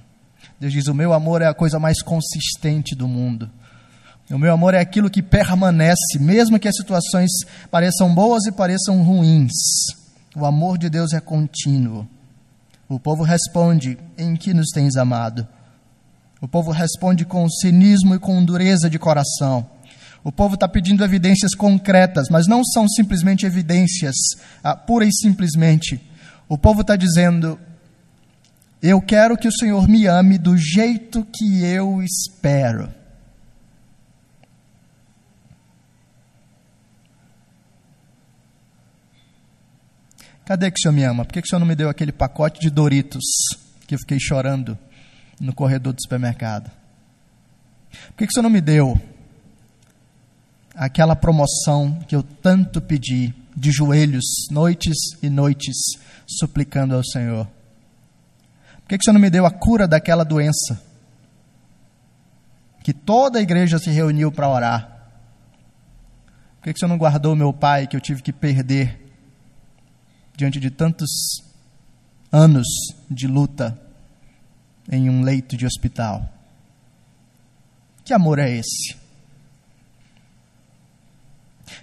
Deus 0.61 0.75
diz: 0.75 0.88
O 0.88 0.94
meu 0.94 1.14
amor 1.14 1.40
é 1.40 1.46
a 1.46 1.54
coisa 1.54 1.78
mais 1.78 2.02
consistente 2.02 2.94
do 2.94 3.08
mundo. 3.08 3.50
O 4.30 4.38
meu 4.38 4.52
amor 4.52 4.75
é 4.75 4.80
aquilo 4.80 5.11
que 5.11 5.23
permanece, 5.23 6.18
mesmo 6.18 6.59
que 6.59 6.66
as 6.68 6.76
situações 6.76 7.30
pareçam 7.71 8.12
boas 8.14 8.45
e 8.47 8.52
pareçam 8.52 9.02
ruins. 9.02 9.52
O 10.35 10.45
amor 10.45 10.78
de 10.78 10.90
Deus 10.90 11.12
é 11.12 11.21
contínuo. 11.21 12.06
O 12.88 12.99
povo 12.99 13.23
responde: 13.23 13.97
Em 14.18 14.35
que 14.35 14.52
nos 14.52 14.71
tens 14.73 14.97
amado? 14.97 15.47
O 16.40 16.49
povo 16.49 16.71
responde 16.71 17.25
com 17.25 17.49
cinismo 17.49 18.14
e 18.14 18.18
com 18.18 18.45
dureza 18.45 18.90
de 18.90 18.99
coração. 18.99 19.66
O 20.23 20.33
povo 20.33 20.54
está 20.54 20.66
pedindo 20.68 21.04
evidências 21.04 21.54
concretas, 21.54 22.28
mas 22.28 22.49
não 22.49 22.64
são 22.64 22.88
simplesmente 22.88 23.47
evidências, 23.47 24.16
ah, 24.62 24.75
pura 24.76 25.04
e 25.06 25.12
simplesmente 25.12 26.00
o 26.49 26.56
povo 26.56 26.83
está 26.83 26.95
dizendo: 26.95 27.59
Eu 28.80 29.00
quero 29.00 29.37
que 29.37 29.49
o 29.49 29.52
Senhor 29.52 29.88
me 29.88 30.06
ame 30.06 30.38
do 30.38 30.56
jeito 30.56 31.25
que 31.25 31.64
eu 31.64 32.02
espero. 32.02 32.92
Cadê 40.47 40.71
que 40.71 40.79
o 40.79 40.81
Senhor 40.81 40.95
me 40.95 41.05
ama? 41.05 41.26
Por 41.26 41.35
que, 41.35 41.43
que 41.43 41.47
o 41.47 41.50
Senhor 41.50 41.61
não 41.61 41.67
me 41.67 41.76
deu 41.76 41.91
aquele 41.91 42.12
pacote 42.12 42.59
de 42.59 42.71
Doritos 42.71 43.25
que 43.87 43.95
eu 43.95 43.99
fiquei 43.99 44.19
chorando 44.19 44.79
no 45.38 45.55
corredor 45.55 45.93
do 45.93 46.00
supermercado? 46.00 46.71
Por 47.91 48.17
que, 48.17 48.26
que 48.26 48.31
o 48.31 48.33
Senhor 48.33 48.45
não 48.45 48.50
me 48.50 48.62
deu 48.62 48.99
aquela 50.75 51.15
promoção 51.15 51.99
que 52.09 52.17
eu 52.17 52.23
tanto 52.23 52.81
pedi? 52.81 53.35
de 53.57 53.73
joelhos, 53.73 54.25
noites 54.50 54.97
e 55.23 55.31
noites, 55.31 55.76
suplicando 56.26 56.95
ao 56.95 57.03
Senhor? 57.03 57.47
Por 57.47 58.88
que, 58.88 58.99
que 58.99 59.03
o 59.03 59.05
Senhor 59.05 59.15
não 59.15 59.21
me 59.21 59.31
deu 59.31 59.47
a 59.47 59.50
cura 59.50 59.88
daquela 59.88 60.25
doença? 60.25 60.81
Que 62.85 62.93
toda 62.93 63.38
a 63.38 63.43
igreja 63.43 63.79
se 63.79 63.91
reuniu 63.91 64.31
para 64.31 64.49
orar. 64.49 65.11
Por 66.57 66.65
que, 66.65 66.73
que 66.73 66.76
o 66.76 66.81
Senhor 66.81 66.91
não 66.91 66.99
guardou 66.99 67.35
meu 67.35 67.53
pai 67.53 67.87
que 67.87 67.97
eu 67.97 68.00
tive 68.00 68.23
que 68.23 68.33
perder 68.33 69.06
diante 70.37 70.61
de 70.61 70.71
tantos 70.71 71.09
anos 72.31 72.66
de 73.11 73.26
luta 73.26 73.81
em 74.90 75.09
um 75.09 75.23
leito 75.23 75.57
de 75.57 75.66
hospital? 75.66 76.28
Que 78.05 78.12
amor 78.12 78.38
é 78.38 78.50
esse? 78.50 78.97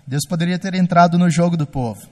Deus 0.06 0.26
poderia 0.28 0.60
ter 0.60 0.74
entrado 0.76 1.18
no 1.18 1.30
jogo 1.30 1.58
do 1.58 1.66
povo. 1.66 2.08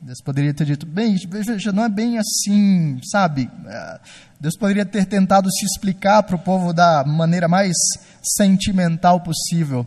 Deus 0.00 0.20
poderia 0.20 0.52
ter 0.52 0.64
dito, 0.64 0.84
bem, 0.84 1.16
veja, 1.28 1.70
não 1.72 1.84
é 1.84 1.88
bem 1.88 2.18
assim, 2.18 3.00
sabe? 3.04 3.48
É, 3.66 4.00
Deus 4.40 4.56
poderia 4.56 4.84
ter 4.84 5.06
tentado 5.06 5.48
se 5.48 5.64
explicar 5.64 6.24
para 6.24 6.34
o 6.34 6.40
povo 6.40 6.72
da 6.72 7.04
maneira 7.04 7.46
mais 7.46 7.76
sentimental 8.20 9.20
possível. 9.20 9.86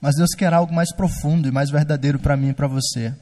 Mas 0.00 0.14
Deus 0.14 0.30
quer 0.30 0.52
algo 0.52 0.72
mais 0.72 0.94
profundo 0.94 1.48
e 1.48 1.52
mais 1.52 1.70
verdadeiro 1.70 2.18
para 2.18 2.36
mim 2.36 2.50
e 2.50 2.54
para 2.54 2.68
você. 2.68 3.14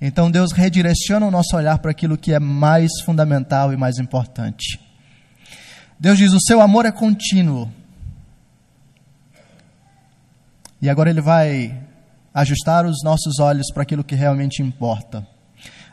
Então 0.00 0.30
Deus 0.30 0.52
redireciona 0.52 1.26
o 1.26 1.30
nosso 1.30 1.56
olhar 1.56 1.78
para 1.78 1.90
aquilo 1.90 2.18
que 2.18 2.32
é 2.32 2.38
mais 2.38 2.90
fundamental 3.04 3.72
e 3.72 3.76
mais 3.76 3.98
importante. 3.98 4.78
Deus 5.98 6.18
diz: 6.18 6.32
o 6.32 6.40
seu 6.40 6.60
amor 6.60 6.84
é 6.84 6.92
contínuo. 6.92 7.72
E 10.82 10.90
agora 10.90 11.08
ele 11.08 11.22
vai 11.22 11.80
ajustar 12.34 12.84
os 12.84 13.02
nossos 13.02 13.38
olhos 13.38 13.72
para 13.72 13.82
aquilo 13.82 14.04
que 14.04 14.14
realmente 14.14 14.62
importa. 14.62 15.26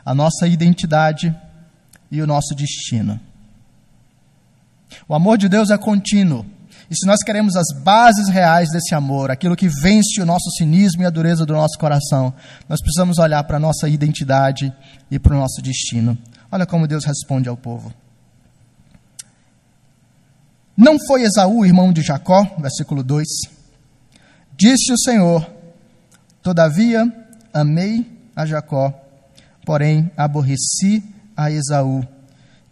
a 0.04 0.14
nossa 0.14 0.46
identidade 0.46 1.34
e 2.10 2.20
o 2.20 2.26
nosso 2.26 2.54
destino. 2.54 3.18
O 5.08 5.14
amor 5.14 5.38
de 5.38 5.48
Deus 5.48 5.70
é 5.70 5.78
contínuo. 5.78 6.44
E 6.90 6.94
se 6.94 7.06
nós 7.06 7.20
queremos 7.24 7.56
as 7.56 7.66
bases 7.82 8.28
reais 8.28 8.70
desse 8.70 8.94
amor, 8.94 9.30
aquilo 9.30 9.56
que 9.56 9.68
vence 9.68 10.20
o 10.20 10.26
nosso 10.26 10.50
cinismo 10.58 11.02
e 11.02 11.06
a 11.06 11.10
dureza 11.10 11.46
do 11.46 11.54
nosso 11.54 11.78
coração, 11.78 12.34
nós 12.68 12.80
precisamos 12.80 13.18
olhar 13.18 13.42
para 13.44 13.56
a 13.56 13.60
nossa 13.60 13.88
identidade 13.88 14.72
e 15.10 15.18
para 15.18 15.34
o 15.34 15.38
nosso 15.38 15.62
destino. 15.62 16.16
Olha 16.52 16.66
como 16.66 16.86
Deus 16.86 17.04
responde 17.04 17.48
ao 17.48 17.56
povo. 17.56 17.92
Não 20.76 20.98
foi 21.06 21.22
Esaú, 21.22 21.64
irmão 21.64 21.92
de 21.92 22.02
Jacó, 22.02 22.44
versículo 22.58 23.02
2. 23.02 23.26
Disse 24.56 24.92
o 24.92 24.98
Senhor: 24.98 25.48
Todavia 26.42 27.10
amei 27.52 28.06
a 28.34 28.44
Jacó, 28.44 28.92
porém 29.64 30.10
aborreci 30.16 31.02
a 31.36 31.50
Esaú, 31.50 32.06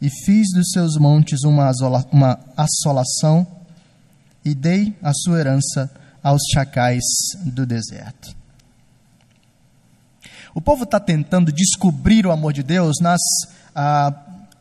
e 0.00 0.10
fiz 0.10 0.48
dos 0.52 0.70
seus 0.72 0.96
montes 0.96 1.44
uma, 1.44 1.70
uma 2.10 2.38
assolação, 2.56 3.46
e 4.44 4.54
dei 4.54 4.96
a 5.02 5.12
sua 5.12 5.38
herança 5.38 5.90
aos 6.22 6.42
chacais 6.52 7.02
do 7.44 7.66
deserto. 7.66 8.34
O 10.54 10.60
povo 10.60 10.84
está 10.84 11.00
tentando 11.00 11.50
descobrir 11.50 12.26
o 12.26 12.32
amor 12.32 12.52
de 12.52 12.62
Deus 12.62 13.00
nas 13.00 13.20
ah, 13.74 14.14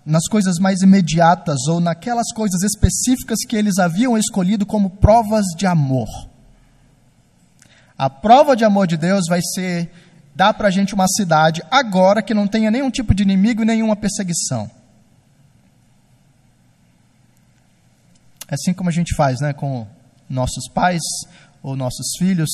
nas 0.05 0.27
coisas 0.27 0.57
mais 0.57 0.81
imediatas 0.81 1.67
ou 1.67 1.79
naquelas 1.79 2.31
coisas 2.33 2.61
específicas 2.63 3.39
que 3.47 3.55
eles 3.55 3.77
haviam 3.77 4.17
escolhido 4.17 4.65
como 4.65 4.89
provas 4.89 5.45
de 5.55 5.65
amor. 5.65 6.07
A 7.97 8.09
prova 8.09 8.55
de 8.55 8.65
amor 8.65 8.87
de 8.87 8.97
Deus 8.97 9.25
vai 9.29 9.41
ser 9.53 9.91
dar 10.35 10.53
para 10.53 10.69
a 10.69 10.71
gente 10.71 10.95
uma 10.95 11.07
cidade 11.07 11.61
agora 11.69 12.23
que 12.23 12.33
não 12.33 12.47
tenha 12.47 12.71
nenhum 12.71 12.89
tipo 12.89 13.13
de 13.13 13.21
inimigo 13.21 13.61
e 13.61 13.65
nenhuma 13.65 13.95
perseguição. 13.95 14.69
Assim 18.51 18.73
como 18.73 18.89
a 18.89 18.93
gente 18.93 19.15
faz 19.15 19.39
né, 19.39 19.53
com 19.53 19.87
nossos 20.29 20.67
pais, 20.67 21.01
ou 21.63 21.75
nossos 21.75 22.07
filhos, 22.17 22.49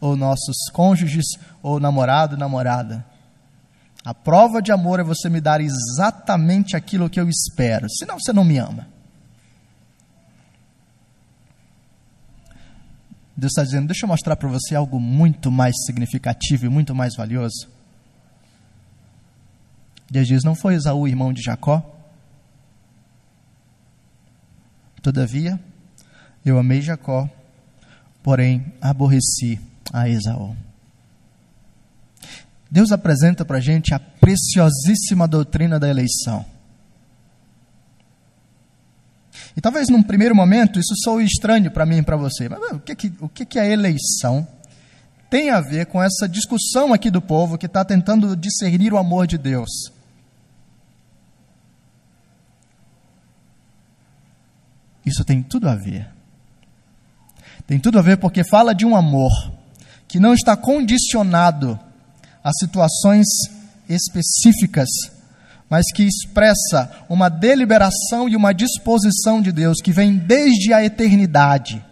ou 0.00 0.16
nossos 0.16 0.56
cônjuges, 0.72 1.26
ou 1.62 1.80
namorado, 1.80 2.36
namorada. 2.36 3.04
A 4.04 4.14
prova 4.14 4.62
de 4.62 4.70
amor 4.72 5.00
é 5.00 5.02
você 5.02 5.28
me 5.28 5.40
dar 5.40 5.60
exatamente 5.60 6.76
aquilo 6.76 7.10
que 7.10 7.20
eu 7.20 7.28
espero, 7.28 7.88
senão 7.90 8.18
você 8.18 8.32
não 8.32 8.44
me 8.44 8.58
ama. 8.58 8.86
Deus 13.36 13.52
está 13.52 13.62
dizendo: 13.62 13.86
deixa 13.86 14.04
eu 14.04 14.08
mostrar 14.08 14.36
para 14.36 14.48
você 14.48 14.74
algo 14.74 14.98
muito 14.98 15.50
mais 15.50 15.74
significativo 15.84 16.66
e 16.66 16.68
muito 16.68 16.94
mais 16.94 17.14
valioso. 17.16 17.68
Deus 20.10 20.26
diz: 20.26 20.42
não 20.42 20.54
foi 20.54 20.74
Esaú 20.74 21.06
irmão 21.06 21.32
de 21.32 21.42
Jacó? 21.42 21.97
Todavia, 25.08 25.58
eu 26.44 26.58
amei 26.58 26.82
Jacó, 26.82 27.26
porém 28.22 28.74
aborreci 28.78 29.58
a 29.90 30.06
Esaú. 30.06 30.54
Deus 32.70 32.92
apresenta 32.92 33.42
para 33.42 33.56
a 33.56 33.60
gente 33.60 33.94
a 33.94 33.98
preciosíssima 33.98 35.26
doutrina 35.26 35.80
da 35.80 35.88
eleição. 35.88 36.44
E 39.56 39.62
talvez 39.62 39.88
num 39.88 40.02
primeiro 40.02 40.36
momento 40.36 40.78
isso 40.78 40.94
soe 41.02 41.24
estranho 41.24 41.70
para 41.70 41.86
mim 41.86 42.00
e 42.00 42.02
para 42.02 42.18
você. 42.18 42.46
Mas 42.46 42.72
o 42.72 42.78
que, 42.78 42.94
que, 42.94 43.12
o 43.18 43.30
que, 43.30 43.46
que 43.46 43.58
a 43.58 43.66
eleição 43.66 44.46
tem 45.30 45.48
a 45.48 45.62
ver 45.62 45.86
com 45.86 46.02
essa 46.02 46.28
discussão 46.28 46.92
aqui 46.92 47.10
do 47.10 47.22
povo 47.22 47.56
que 47.56 47.64
está 47.64 47.82
tentando 47.82 48.36
discernir 48.36 48.92
o 48.92 48.98
amor 48.98 49.26
de 49.26 49.38
Deus? 49.38 49.70
Isso 55.08 55.24
tem 55.24 55.42
tudo 55.42 55.68
a 55.68 55.74
ver. 55.74 56.06
Tem 57.66 57.78
tudo 57.78 57.98
a 57.98 58.02
ver 58.02 58.18
porque 58.18 58.44
fala 58.44 58.74
de 58.74 58.86
um 58.86 58.94
amor 58.94 59.30
que 60.06 60.20
não 60.20 60.32
está 60.32 60.56
condicionado 60.56 61.78
a 62.42 62.50
situações 62.52 63.26
específicas, 63.88 64.88
mas 65.68 65.84
que 65.92 66.02
expressa 66.02 67.04
uma 67.08 67.28
deliberação 67.28 68.28
e 68.28 68.36
uma 68.36 68.54
disposição 68.54 69.42
de 69.42 69.52
Deus 69.52 69.78
que 69.82 69.92
vem 69.92 70.16
desde 70.16 70.72
a 70.72 70.84
eternidade. 70.84 71.84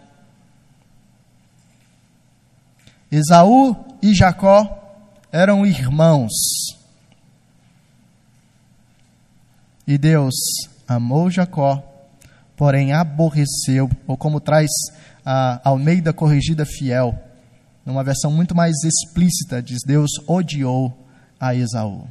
Esaú 3.11 3.75
e 4.01 4.13
Jacó 4.13 4.73
eram 5.31 5.65
irmãos. 5.65 6.31
E 9.87 9.97
Deus 9.97 10.33
amou 10.87 11.29
Jacó, 11.29 11.96
porém 12.57 12.91
aborreceu, 12.91 13.89
ou 14.07 14.17
como 14.17 14.41
traz 14.41 14.69
a 15.23 15.61
Almeida 15.63 16.11
Corrigida 16.11 16.65
Fiel, 16.65 17.17
numa 17.85 18.03
versão 18.03 18.31
muito 18.31 18.55
mais 18.55 18.75
explícita, 18.83 19.61
diz: 19.61 19.79
Deus 19.85 20.09
odiou 20.27 21.07
a 21.39 21.55
Esaú. 21.55 22.07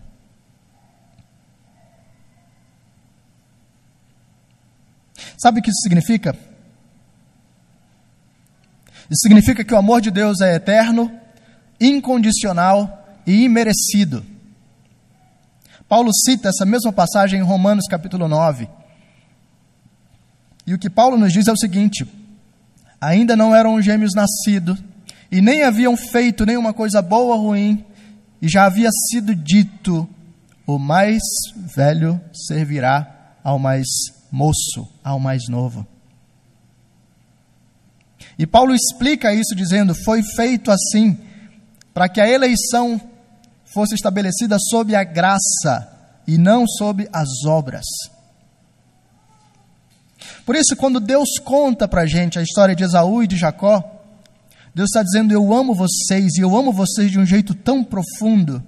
Sabe 5.37 5.61
o 5.61 5.62
que 5.62 5.70
isso 5.70 5.82
significa? 5.82 6.35
Isso 9.11 9.22
significa 9.22 9.64
que 9.64 9.74
o 9.74 9.76
amor 9.76 10.00
de 10.00 10.11
Deus 10.11 10.40
é 10.40 10.54
eterno, 10.54 11.12
incondicional 11.80 13.04
e 13.26 13.44
imerecido. 13.44 14.24
Paulo 15.88 16.11
cita 16.12 16.48
essa 16.48 16.64
mesma 16.64 16.92
passagem 16.92 17.40
em 17.40 17.44
Romanos 17.44 17.87
capítulo 17.87 18.26
9. 18.26 18.68
E 20.66 20.74
o 20.74 20.79
que 20.79 20.90
Paulo 20.90 21.16
nos 21.16 21.33
diz 21.33 21.46
é 21.46 21.52
o 21.52 21.57
seguinte: 21.57 22.07
ainda 23.00 23.37
não 23.37 23.55
eram 23.55 23.81
gêmeos 23.81 24.12
nascidos, 24.14 24.79
e 25.31 25.40
nem 25.40 25.62
haviam 25.62 25.96
feito 25.96 26.44
nenhuma 26.44 26.72
coisa 26.72 27.00
boa 27.00 27.37
ou 27.37 27.48
ruim, 27.48 27.85
e 28.42 28.48
já 28.48 28.64
havia 28.64 28.90
sido 29.11 29.35
dito: 29.35 30.09
o 30.66 30.79
mais 30.79 31.22
velho 31.74 32.20
servirá 32.33 33.37
ao 33.44 33.59
mais 33.59 33.87
moço, 34.31 34.88
ao 35.05 35.20
mais 35.20 35.48
novo. 35.48 35.87
E 38.38 38.46
Paulo 38.46 38.74
explica 38.74 39.33
isso 39.33 39.55
dizendo: 39.55 39.94
foi 39.94 40.22
feito 40.22 40.70
assim, 40.70 41.16
para 41.94 42.09
que 42.09 42.20
a 42.20 42.29
eleição 42.29 43.00
fosse 43.72 43.94
estabelecida 43.94 44.57
sob 44.59 44.94
a 44.94 45.05
graça 45.05 45.92
e 46.26 46.37
não 46.37 46.66
sob 46.66 47.09
as 47.12 47.29
obras. 47.46 47.85
Por 50.46 50.54
isso, 50.54 50.76
quando 50.76 51.00
Deus 51.00 51.40
conta 51.44 51.88
para 51.88 52.02
a 52.02 52.06
gente 52.06 52.38
a 52.38 52.42
história 52.42 52.74
de 52.74 52.85
Esaú 52.85 53.20
e 53.20 53.26
de 53.26 53.37
Jacó, 53.37 53.82
Deus 54.72 54.88
está 54.90 55.02
dizendo: 55.02 55.35
Eu 55.35 55.52
amo 55.52 55.74
vocês 55.74 56.37
e 56.37 56.40
eu 56.40 56.56
amo 56.56 56.72
vocês 56.72 57.11
de 57.11 57.18
um 57.18 57.26
jeito 57.26 57.52
tão 57.52 57.82
profundo 57.82 58.62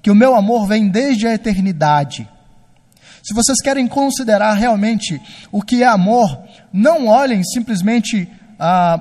que 0.00 0.10
o 0.10 0.14
meu 0.14 0.34
amor 0.34 0.66
vem 0.66 0.88
desde 0.88 1.26
a 1.26 1.34
eternidade. 1.34 2.26
Se 3.22 3.34
vocês 3.34 3.60
querem 3.60 3.86
considerar 3.86 4.54
realmente 4.54 5.20
o 5.52 5.60
que 5.60 5.82
é 5.82 5.86
amor, 5.86 6.42
não 6.72 7.06
olhem 7.06 7.44
simplesmente 7.44 8.26
ah, 8.58 8.98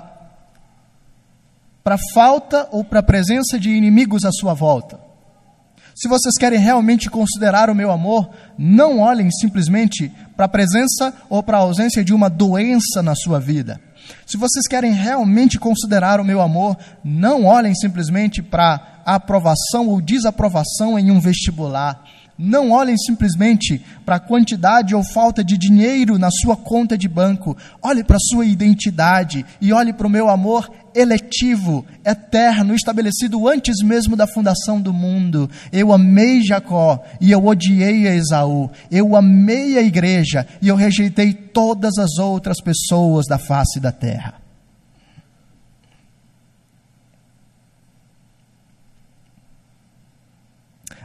para 1.81 1.95
a 1.95 2.13
falta 2.13 2.67
ou 2.69 2.83
para 2.83 2.99
a 2.99 3.03
presença 3.03 3.57
de 3.57 3.69
inimigos 3.69 4.25
à 4.25 4.31
sua 4.33 4.53
volta. 4.53 5.08
Se 5.99 6.07
vocês 6.07 6.35
querem 6.35 6.57
realmente 6.57 7.09
considerar 7.09 7.69
o 7.69 7.75
meu 7.75 7.91
amor, 7.91 8.29
não 8.57 8.99
olhem 8.99 9.29
simplesmente 9.29 10.09
para 10.33 10.45
a 10.45 10.49
presença 10.49 11.13
ou 11.29 11.43
para 11.43 11.57
a 11.57 11.59
ausência 11.59 12.05
de 12.05 12.13
uma 12.13 12.29
doença 12.29 13.03
na 13.03 13.13
sua 13.15 13.37
vida. 13.37 13.81
Se 14.25 14.37
vocês 14.37 14.65
querem 14.65 14.93
realmente 14.93 15.59
considerar 15.59 16.21
o 16.21 16.23
meu 16.23 16.39
amor, 16.39 16.77
não 17.03 17.43
olhem 17.43 17.75
simplesmente 17.75 18.41
para 18.41 19.01
a 19.05 19.15
aprovação 19.15 19.89
ou 19.89 19.99
desaprovação 19.99 20.97
em 20.97 21.11
um 21.11 21.19
vestibular. 21.19 22.01
Não 22.37 22.71
olhem 22.71 22.95
simplesmente 22.97 23.83
para 24.05 24.15
a 24.15 24.19
quantidade 24.21 24.95
ou 24.95 25.03
falta 25.03 25.43
de 25.43 25.57
dinheiro 25.57 26.17
na 26.17 26.29
sua 26.31 26.55
conta 26.55 26.97
de 26.97 27.09
banco. 27.09 27.57
Olhe 27.83 28.01
para 28.01 28.15
a 28.15 28.25
sua 28.31 28.45
identidade 28.45 29.45
e 29.59 29.73
olhe 29.73 29.91
para 29.91 30.07
o 30.07 30.09
meu 30.09 30.29
amor 30.29 30.71
eletivo, 30.99 31.85
eterno, 32.05 32.75
estabelecido 32.75 33.47
antes 33.47 33.77
mesmo 33.83 34.15
da 34.15 34.27
fundação 34.27 34.81
do 34.81 34.93
mundo. 34.93 35.49
Eu 35.71 35.93
amei 35.93 36.41
Jacó 36.41 37.03
e 37.21 37.31
eu 37.31 37.45
odiei 37.45 38.07
a 38.07 38.13
Esaú. 38.13 38.69
Eu 38.91 39.15
amei 39.15 39.77
a 39.77 39.81
igreja 39.81 40.45
e 40.61 40.67
eu 40.67 40.75
rejeitei 40.75 41.33
todas 41.33 41.97
as 41.97 42.17
outras 42.17 42.61
pessoas 42.61 43.25
da 43.27 43.37
face 43.37 43.79
da 43.79 43.91
terra. 43.91 44.35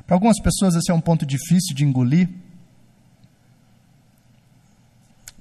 Para 0.07 0.17
algumas 0.17 0.39
pessoas 0.41 0.75
esse 0.75 0.91
é 0.91 0.95
um 0.95 1.01
ponto 1.01 1.25
difícil 1.25 1.75
de 1.75 1.85
engolir. 1.85 2.29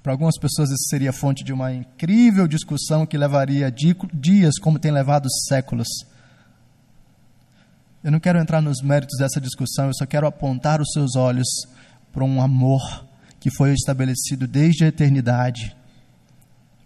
Para 0.03 0.11
algumas 0.11 0.37
pessoas 0.37 0.69
isso 0.69 0.89
seria 0.89 1.13
fonte 1.13 1.45
de 1.45 1.53
uma 1.53 1.73
incrível 1.73 2.45
discussão 2.45 3.05
que 3.05 3.17
levaria 3.17 3.71
dias, 3.71 4.59
como 4.59 4.77
tem 4.77 4.91
levado 4.91 5.29
séculos. 5.47 5.87
Eu 8.03 8.11
não 8.11 8.19
quero 8.19 8.37
entrar 8.37 8.61
nos 8.61 8.81
méritos 8.81 9.17
dessa 9.17 9.39
discussão, 9.39 9.87
eu 9.87 9.93
só 9.93 10.05
quero 10.05 10.27
apontar 10.27 10.81
os 10.81 10.91
seus 10.91 11.15
olhos 11.15 11.47
para 12.11 12.25
um 12.25 12.41
amor 12.41 13.07
que 13.39 13.49
foi 13.49 13.71
estabelecido 13.71 14.45
desde 14.45 14.83
a 14.83 14.87
eternidade. 14.87 15.73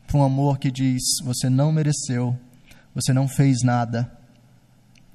Para 0.06 0.20
um 0.20 0.24
amor 0.24 0.60
que 0.60 0.70
diz: 0.70 1.02
você 1.24 1.50
não 1.50 1.72
mereceu, 1.72 2.38
você 2.94 3.14
não 3.14 3.28
fez 3.28 3.64
nada. 3.64 4.12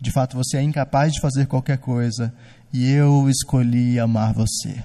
De 0.00 0.10
fato, 0.10 0.36
você 0.36 0.56
é 0.56 0.62
incapaz 0.62 1.12
de 1.12 1.20
fazer 1.20 1.46
qualquer 1.46 1.78
coisa, 1.78 2.34
e 2.72 2.90
eu 2.90 3.28
escolhi 3.30 4.00
amar 4.00 4.34
você. 4.34 4.82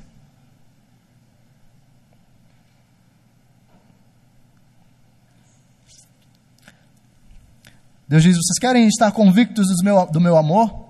Deus 8.07 8.23
diz: 8.23 8.35
Vocês 8.35 8.59
querem 8.59 8.87
estar 8.87 9.11
convictos 9.11 9.67
do 9.67 9.83
meu, 9.83 10.05
do 10.05 10.21
meu 10.21 10.37
amor? 10.37 10.87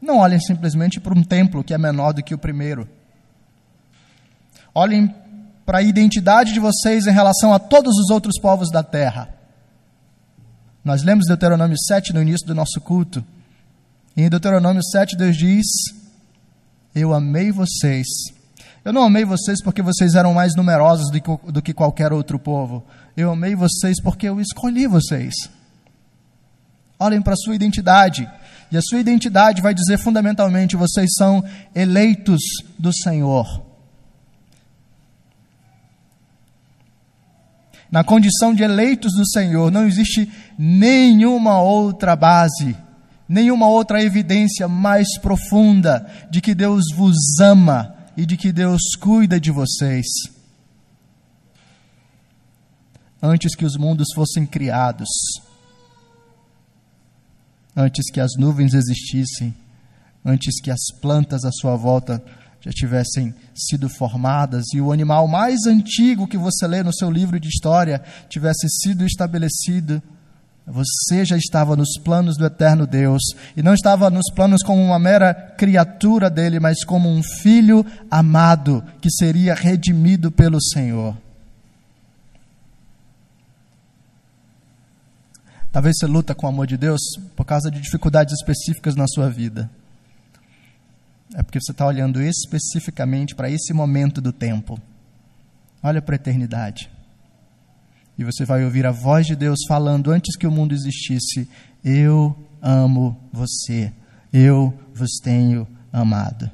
Não 0.00 0.18
olhem 0.18 0.40
simplesmente 0.40 1.00
para 1.00 1.14
um 1.14 1.22
templo 1.22 1.64
que 1.64 1.72
é 1.72 1.78
menor 1.78 2.12
do 2.12 2.22
que 2.22 2.34
o 2.34 2.38
primeiro. 2.38 2.88
Olhem 4.74 5.14
para 5.64 5.78
a 5.78 5.82
identidade 5.82 6.52
de 6.52 6.60
vocês 6.60 7.06
em 7.06 7.12
relação 7.12 7.54
a 7.54 7.58
todos 7.58 7.96
os 7.96 8.10
outros 8.10 8.38
povos 8.38 8.70
da 8.70 8.82
terra. 8.82 9.28
Nós 10.84 11.02
lemos 11.02 11.26
Deuteronômio 11.26 11.76
7 11.78 12.12
no 12.12 12.20
início 12.20 12.46
do 12.46 12.54
nosso 12.54 12.80
culto. 12.80 13.24
E 14.16 14.22
em 14.22 14.28
Deuteronômio 14.28 14.82
7, 14.82 15.16
Deus 15.16 15.36
diz: 15.36 15.66
Eu 16.94 17.14
amei 17.14 17.50
vocês. 17.50 18.06
Eu 18.84 18.92
não 18.92 19.02
amei 19.02 19.24
vocês 19.24 19.62
porque 19.62 19.80
vocês 19.80 20.14
eram 20.14 20.34
mais 20.34 20.54
numerosos 20.54 21.10
do 21.10 21.20
que, 21.20 21.52
do 21.52 21.62
que 21.62 21.72
qualquer 21.72 22.12
outro 22.12 22.38
povo. 22.38 22.84
Eu 23.16 23.30
amei 23.30 23.54
vocês 23.54 24.00
porque 24.02 24.28
eu 24.28 24.38
escolhi 24.40 24.86
vocês. 24.86 25.32
Olhem 27.04 27.20
para 27.20 27.34
a 27.34 27.36
sua 27.36 27.54
identidade. 27.54 28.26
E 28.72 28.76
a 28.78 28.80
sua 28.80 28.98
identidade 28.98 29.60
vai 29.60 29.74
dizer 29.74 29.98
fundamentalmente: 29.98 30.74
vocês 30.74 31.10
são 31.18 31.44
eleitos 31.74 32.40
do 32.78 32.90
Senhor. 32.94 33.62
Na 37.90 38.02
condição 38.02 38.54
de 38.54 38.62
eleitos 38.62 39.12
do 39.12 39.28
Senhor, 39.28 39.70
não 39.70 39.86
existe 39.86 40.28
nenhuma 40.58 41.60
outra 41.60 42.16
base, 42.16 42.74
nenhuma 43.28 43.68
outra 43.68 44.02
evidência 44.02 44.66
mais 44.66 45.18
profunda 45.18 46.10
de 46.30 46.40
que 46.40 46.54
Deus 46.54 46.84
vos 46.96 47.38
ama 47.38 47.94
e 48.16 48.24
de 48.24 48.36
que 48.36 48.50
Deus 48.50 48.96
cuida 48.98 49.38
de 49.38 49.50
vocês. 49.50 50.06
Antes 53.22 53.54
que 53.54 53.64
os 53.64 53.76
mundos 53.76 54.08
fossem 54.14 54.46
criados, 54.46 55.08
antes 57.76 58.10
que 58.10 58.20
as 58.20 58.32
nuvens 58.38 58.74
existissem, 58.74 59.54
antes 60.24 60.60
que 60.60 60.70
as 60.70 60.80
plantas 61.00 61.44
à 61.44 61.50
sua 61.52 61.76
volta 61.76 62.22
já 62.60 62.70
tivessem 62.70 63.34
sido 63.54 63.88
formadas 63.90 64.64
e 64.74 64.80
o 64.80 64.90
animal 64.90 65.28
mais 65.28 65.66
antigo 65.66 66.26
que 66.26 66.38
você 66.38 66.66
lê 66.66 66.82
no 66.82 66.94
seu 66.94 67.10
livro 67.10 67.38
de 67.38 67.48
história 67.48 68.02
tivesse 68.28 68.66
sido 68.68 69.04
estabelecido, 69.04 70.02
você 70.66 71.26
já 71.26 71.36
estava 71.36 71.76
nos 71.76 71.98
planos 71.98 72.38
do 72.38 72.46
eterno 72.46 72.86
Deus 72.86 73.22
e 73.54 73.62
não 73.62 73.74
estava 73.74 74.08
nos 74.08 74.30
planos 74.34 74.62
como 74.62 74.82
uma 74.82 74.98
mera 74.98 75.34
criatura 75.34 76.30
dele, 76.30 76.58
mas 76.58 76.82
como 76.84 77.10
um 77.10 77.22
filho 77.22 77.84
amado 78.10 78.82
que 79.00 79.10
seria 79.10 79.54
redimido 79.54 80.32
pelo 80.32 80.58
Senhor. 80.62 81.23
Talvez 85.74 85.96
você 85.98 86.06
luta 86.06 86.36
com 86.36 86.46
o 86.46 86.48
amor 86.48 86.68
de 86.68 86.76
Deus 86.76 87.00
por 87.34 87.44
causa 87.44 87.68
de 87.68 87.80
dificuldades 87.80 88.32
específicas 88.32 88.94
na 88.94 89.08
sua 89.08 89.28
vida. 89.28 89.68
É 91.34 91.42
porque 91.42 91.58
você 91.60 91.72
está 91.72 91.84
olhando 91.84 92.22
especificamente 92.22 93.34
para 93.34 93.50
esse 93.50 93.72
momento 93.72 94.20
do 94.20 94.32
tempo. 94.32 94.80
Olha 95.82 96.00
para 96.00 96.14
a 96.14 96.20
eternidade. 96.22 96.88
E 98.16 98.22
você 98.22 98.44
vai 98.44 98.64
ouvir 98.64 98.86
a 98.86 98.92
voz 98.92 99.26
de 99.26 99.34
Deus 99.34 99.58
falando 99.66 100.12
antes 100.12 100.36
que 100.36 100.46
o 100.46 100.50
mundo 100.52 100.76
existisse: 100.76 101.50
Eu 101.84 102.38
amo 102.62 103.20
você. 103.32 103.92
Eu 104.32 104.72
vos 104.94 105.16
tenho 105.20 105.66
amado. 105.92 106.48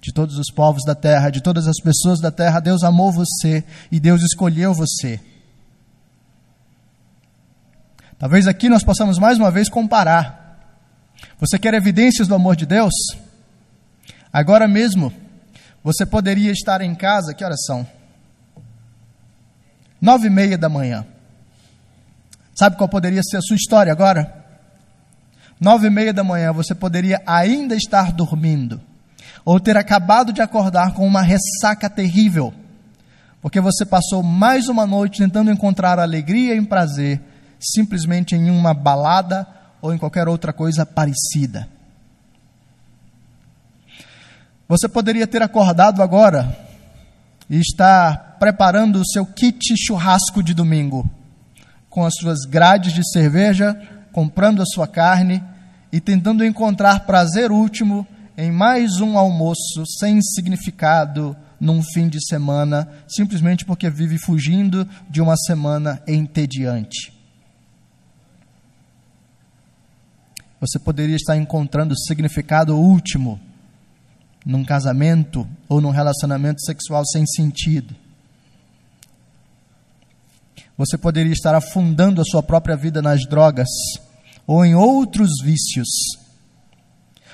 De 0.00 0.12
todos 0.12 0.36
os 0.36 0.52
povos 0.52 0.82
da 0.84 0.96
terra, 0.96 1.30
de 1.30 1.40
todas 1.40 1.68
as 1.68 1.80
pessoas 1.80 2.20
da 2.20 2.32
terra, 2.32 2.58
Deus 2.58 2.82
amou 2.82 3.12
você 3.12 3.62
e 3.88 4.00
Deus 4.00 4.20
escolheu 4.22 4.74
você. 4.74 5.20
Talvez 8.18 8.46
aqui 8.46 8.68
nós 8.68 8.84
possamos 8.84 9.18
mais 9.18 9.38
uma 9.38 9.50
vez 9.50 9.68
comparar. 9.68 10.42
Você 11.38 11.58
quer 11.58 11.74
evidências 11.74 12.28
do 12.28 12.34
amor 12.34 12.56
de 12.56 12.66
Deus? 12.66 12.92
Agora 14.32 14.66
mesmo, 14.68 15.12
você 15.82 16.06
poderia 16.06 16.52
estar 16.52 16.80
em 16.80 16.94
casa, 16.94 17.34
que 17.34 17.44
horas 17.44 17.64
são? 17.66 17.86
Nove 20.00 20.28
e 20.28 20.30
meia 20.30 20.56
da 20.56 20.68
manhã. 20.68 21.04
Sabe 22.54 22.76
qual 22.76 22.88
poderia 22.88 23.22
ser 23.22 23.38
a 23.38 23.40
sua 23.40 23.56
história 23.56 23.92
agora? 23.92 24.42
Nove 25.60 25.86
e 25.86 25.90
meia 25.90 26.12
da 26.12 26.24
manhã, 26.24 26.52
você 26.52 26.74
poderia 26.74 27.22
ainda 27.26 27.74
estar 27.76 28.12
dormindo, 28.12 28.80
ou 29.44 29.60
ter 29.60 29.76
acabado 29.76 30.32
de 30.32 30.42
acordar 30.42 30.92
com 30.92 31.06
uma 31.06 31.22
ressaca 31.22 31.88
terrível, 31.88 32.52
porque 33.40 33.60
você 33.60 33.84
passou 33.84 34.22
mais 34.22 34.68
uma 34.68 34.86
noite 34.86 35.18
tentando 35.18 35.50
encontrar 35.50 35.98
alegria 35.98 36.54
e 36.54 36.66
prazer 36.66 37.20
simplesmente 37.62 38.34
em 38.34 38.50
uma 38.50 38.74
balada 38.74 39.46
ou 39.80 39.94
em 39.94 39.98
qualquer 39.98 40.28
outra 40.28 40.52
coisa 40.52 40.84
parecida. 40.84 41.68
Você 44.68 44.88
poderia 44.88 45.26
ter 45.26 45.42
acordado 45.42 46.02
agora 46.02 46.56
e 47.50 47.58
estar 47.58 48.36
preparando 48.38 49.00
o 49.00 49.06
seu 49.06 49.26
kit 49.26 49.76
churrasco 49.76 50.42
de 50.42 50.54
domingo, 50.54 51.08
com 51.90 52.04
as 52.04 52.14
suas 52.18 52.46
grades 52.46 52.92
de 52.92 53.06
cerveja, 53.10 53.78
comprando 54.12 54.62
a 54.62 54.66
sua 54.66 54.88
carne 54.88 55.42
e 55.92 56.00
tentando 56.00 56.44
encontrar 56.44 57.00
prazer 57.00 57.52
último 57.52 58.06
em 58.36 58.50
mais 58.50 59.00
um 59.00 59.18
almoço 59.18 59.84
sem 59.98 60.22
significado 60.22 61.36
num 61.60 61.82
fim 61.82 62.08
de 62.08 62.18
semana, 62.26 62.88
simplesmente 63.06 63.64
porque 63.64 63.90
vive 63.90 64.18
fugindo 64.18 64.88
de 65.08 65.20
uma 65.20 65.36
semana 65.36 66.02
entediante. 66.08 67.11
Você 70.62 70.78
poderia 70.78 71.16
estar 71.16 71.36
encontrando 71.36 71.92
significado 71.98 72.78
último 72.78 73.40
num 74.46 74.64
casamento 74.64 75.44
ou 75.68 75.80
num 75.80 75.90
relacionamento 75.90 76.60
sexual 76.60 77.04
sem 77.04 77.26
sentido. 77.26 77.96
Você 80.78 80.96
poderia 80.96 81.32
estar 81.32 81.52
afundando 81.52 82.20
a 82.20 82.24
sua 82.24 82.44
própria 82.44 82.76
vida 82.76 83.02
nas 83.02 83.22
drogas 83.28 83.66
ou 84.46 84.64
em 84.64 84.72
outros 84.72 85.30
vícios. 85.42 85.88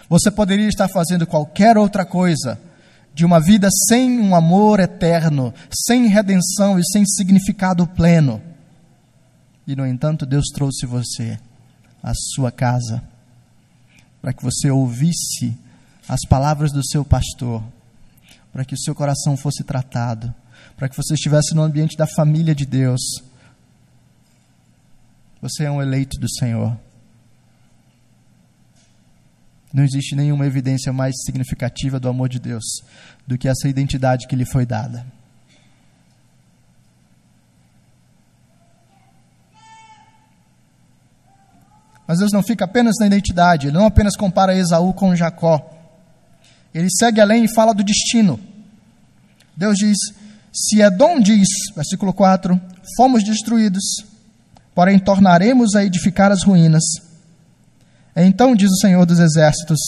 Você 0.08 0.30
poderia 0.30 0.66
estar 0.66 0.88
fazendo 0.88 1.26
qualquer 1.26 1.76
outra 1.76 2.06
coisa 2.06 2.58
de 3.12 3.26
uma 3.26 3.40
vida 3.40 3.68
sem 3.90 4.18
um 4.18 4.34
amor 4.34 4.80
eterno, 4.80 5.52
sem 5.86 6.06
redenção 6.06 6.78
e 6.78 6.82
sem 6.82 7.04
significado 7.04 7.86
pleno. 7.88 8.40
E, 9.66 9.76
no 9.76 9.86
entanto, 9.86 10.24
Deus 10.24 10.46
trouxe 10.46 10.86
você 10.86 11.38
à 12.02 12.14
sua 12.14 12.50
casa 12.50 13.02
para 14.20 14.32
que 14.32 14.42
você 14.42 14.70
ouvisse 14.70 15.56
as 16.08 16.20
palavras 16.28 16.72
do 16.72 16.84
seu 16.84 17.04
pastor, 17.04 17.62
para 18.52 18.64
que 18.64 18.74
o 18.74 18.78
seu 18.78 18.94
coração 18.94 19.36
fosse 19.36 19.62
tratado, 19.62 20.34
para 20.76 20.88
que 20.88 20.96
você 20.96 21.14
estivesse 21.14 21.54
no 21.54 21.62
ambiente 21.62 21.96
da 21.96 22.06
família 22.06 22.54
de 22.54 22.64
Deus. 22.64 23.00
Você 25.40 25.64
é 25.64 25.70
um 25.70 25.82
eleito 25.82 26.18
do 26.18 26.28
Senhor. 26.28 26.78
Não 29.72 29.84
existe 29.84 30.16
nenhuma 30.16 30.46
evidência 30.46 30.92
mais 30.92 31.14
significativa 31.24 32.00
do 32.00 32.08
amor 32.08 32.28
de 32.28 32.38
Deus 32.38 32.64
do 33.26 33.36
que 33.36 33.48
essa 33.48 33.68
identidade 33.68 34.26
que 34.26 34.34
lhe 34.34 34.46
foi 34.46 34.64
dada. 34.64 35.06
Mas 42.08 42.20
Deus 42.20 42.32
não 42.32 42.42
fica 42.42 42.64
apenas 42.64 42.94
na 42.98 43.06
identidade, 43.06 43.66
ele 43.66 43.76
não 43.76 43.84
apenas 43.84 44.16
compara 44.16 44.56
Esaú 44.56 44.94
com 44.94 45.14
Jacó. 45.14 45.60
Ele 46.72 46.88
segue 46.90 47.20
além 47.20 47.44
e 47.44 47.54
fala 47.54 47.74
do 47.74 47.84
destino. 47.84 48.40
Deus 49.54 49.76
diz: 49.76 49.98
Se 50.50 50.80
Edom 50.80 51.20
diz, 51.20 51.46
versículo 51.76 52.14
4, 52.14 52.58
fomos 52.96 53.22
destruídos, 53.22 53.84
porém 54.74 54.98
tornaremos 54.98 55.74
a 55.74 55.84
edificar 55.84 56.32
as 56.32 56.42
ruínas. 56.42 56.82
Então 58.16 58.56
diz 58.56 58.70
o 58.70 58.80
Senhor 58.80 59.04
dos 59.04 59.18
Exércitos: 59.18 59.78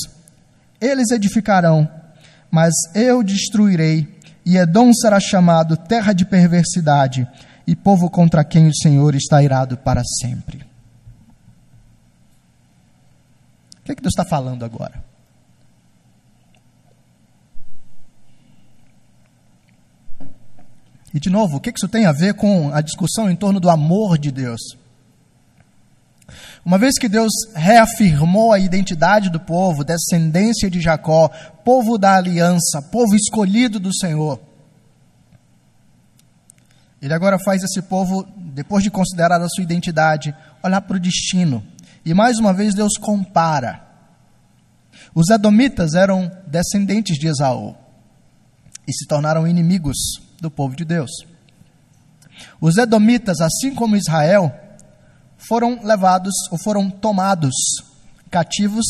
Eles 0.79 1.11
edificarão, 1.11 1.89
mas 2.51 2.75
eu 2.95 3.23
destruirei, 3.23 4.07
e 4.45 4.59
Edom 4.59 4.93
será 4.93 5.19
chamado 5.19 5.75
terra 5.75 6.13
de 6.13 6.27
perversidade, 6.27 7.27
e 7.67 7.75
povo 7.75 8.11
contra 8.11 8.45
quem 8.45 8.69
o 8.69 8.77
Senhor 8.77 9.15
está 9.15 9.43
irado 9.43 9.79
para 9.79 10.03
sempre. 10.21 10.70
Que, 13.91 13.97
que 13.97 14.03
Deus 14.03 14.13
está 14.13 14.25
falando 14.25 14.65
agora? 14.65 15.03
E, 21.13 21.19
de 21.19 21.29
novo, 21.29 21.57
o 21.57 21.61
que 21.61 21.73
isso 21.77 21.89
tem 21.89 22.07
a 22.07 22.13
ver 22.13 22.35
com 22.35 22.73
a 22.73 22.81
discussão 22.81 23.29
em 23.29 23.35
torno 23.35 23.59
do 23.59 23.69
amor 23.69 24.17
de 24.17 24.31
Deus? 24.31 24.61
Uma 26.65 26.79
vez 26.79 26.95
que 26.99 27.09
Deus 27.09 27.33
reafirmou 27.55 28.53
a 28.53 28.59
identidade 28.59 29.31
do 29.31 29.41
povo, 29.41 29.83
descendência 29.83 30.71
de 30.71 30.81
Jacó, 30.81 31.29
povo 31.65 31.99
da 31.99 32.17
aliança, 32.17 32.81
povo 32.93 33.17
escolhido 33.17 33.81
do 33.81 33.93
Senhor, 33.93 34.41
ele 37.03 37.15
agora 37.15 37.39
faz 37.39 37.63
esse 37.63 37.81
povo, 37.81 38.29
depois 38.37 38.85
de 38.85 38.91
considerar 38.91 39.41
a 39.41 39.49
sua 39.49 39.65
identidade, 39.65 40.35
olhar 40.63 40.83
para 40.83 40.99
o 40.99 41.01
destino. 41.01 41.65
E 42.11 42.15
mais 42.15 42.39
uma 42.39 42.53
vez 42.53 42.75
Deus 42.75 42.95
compara. 42.99 43.87
Os 45.15 45.31
Edomitas 45.31 45.95
eram 45.95 46.29
descendentes 46.45 47.17
de 47.17 47.29
Esaú 47.29 47.77
e 48.85 48.93
se 48.93 49.07
tornaram 49.07 49.47
inimigos 49.47 49.97
do 50.41 50.51
povo 50.51 50.75
de 50.75 50.85
Deus. 50.85 51.09
Os 52.61 52.79
Edomitas, 52.79 53.41
assim 53.41 53.73
como 53.77 53.95
Israel, 53.95 54.53
foram 55.39 55.85
levados 55.85 56.35
ou 56.51 56.59
foram 56.59 56.91
tomados 56.91 57.55
cativos 58.29 58.87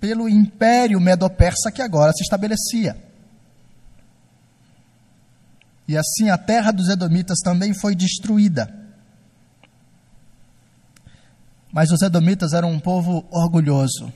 pelo 0.00 0.26
império 0.26 0.98
medo-persa 0.98 1.70
que 1.70 1.82
agora 1.82 2.14
se 2.14 2.22
estabelecia. 2.22 2.96
E 5.86 5.98
assim 5.98 6.30
a 6.30 6.38
terra 6.38 6.72
dos 6.72 6.88
Edomitas 6.88 7.40
também 7.44 7.74
foi 7.74 7.94
destruída. 7.94 8.83
Mas 11.74 11.90
os 11.90 12.02
Edomitas 12.02 12.52
eram 12.52 12.70
um 12.70 12.78
povo 12.78 13.26
orgulhoso. 13.32 14.12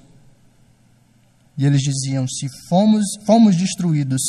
E 1.56 1.66
eles 1.66 1.82
diziam: 1.82 2.24
Se 2.28 2.46
fomos, 2.68 3.04
fomos 3.26 3.56
destruídos, 3.56 4.22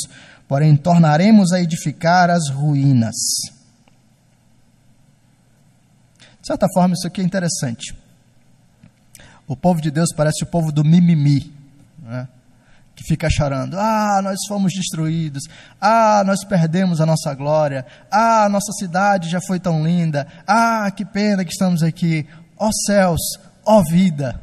porém 0.48 0.76
tornaremos 0.76 1.52
a 1.52 1.60
edificar 1.60 2.28
as 2.28 2.48
ruínas. 2.50 3.14
De 6.40 6.46
certa 6.48 6.66
forma, 6.74 6.94
isso 6.94 7.06
aqui 7.06 7.20
é 7.20 7.24
interessante. 7.24 7.96
O 9.46 9.54
povo 9.54 9.80
de 9.80 9.92
Deus 9.92 10.08
parece 10.12 10.42
o 10.42 10.46
povo 10.46 10.72
do 10.72 10.82
mimimi, 10.84 11.54
né? 12.02 12.26
que 12.96 13.04
fica 13.04 13.30
chorando: 13.30 13.78
Ah, 13.78 14.20
nós 14.24 14.40
fomos 14.48 14.72
destruídos, 14.72 15.44
ah, 15.80 16.24
nós 16.26 16.42
perdemos 16.42 17.00
a 17.00 17.06
nossa 17.06 17.32
glória, 17.32 17.86
ah, 18.10 18.48
nossa 18.48 18.72
cidade 18.72 19.30
já 19.30 19.40
foi 19.40 19.60
tão 19.60 19.86
linda, 19.86 20.26
ah, 20.44 20.90
que 20.90 21.04
pena 21.04 21.44
que 21.44 21.52
estamos 21.52 21.84
aqui, 21.84 22.26
ó 22.60 22.70
céus, 22.86 23.20
ó 23.64 23.82
vida. 23.82 24.40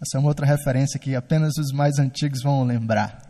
Essa 0.00 0.16
é 0.16 0.18
uma 0.18 0.28
outra 0.28 0.44
referência 0.44 0.98
que 0.98 1.14
apenas 1.14 1.56
os 1.56 1.72
mais 1.72 1.98
antigos 1.98 2.42
vão 2.42 2.64
lembrar. 2.64 3.22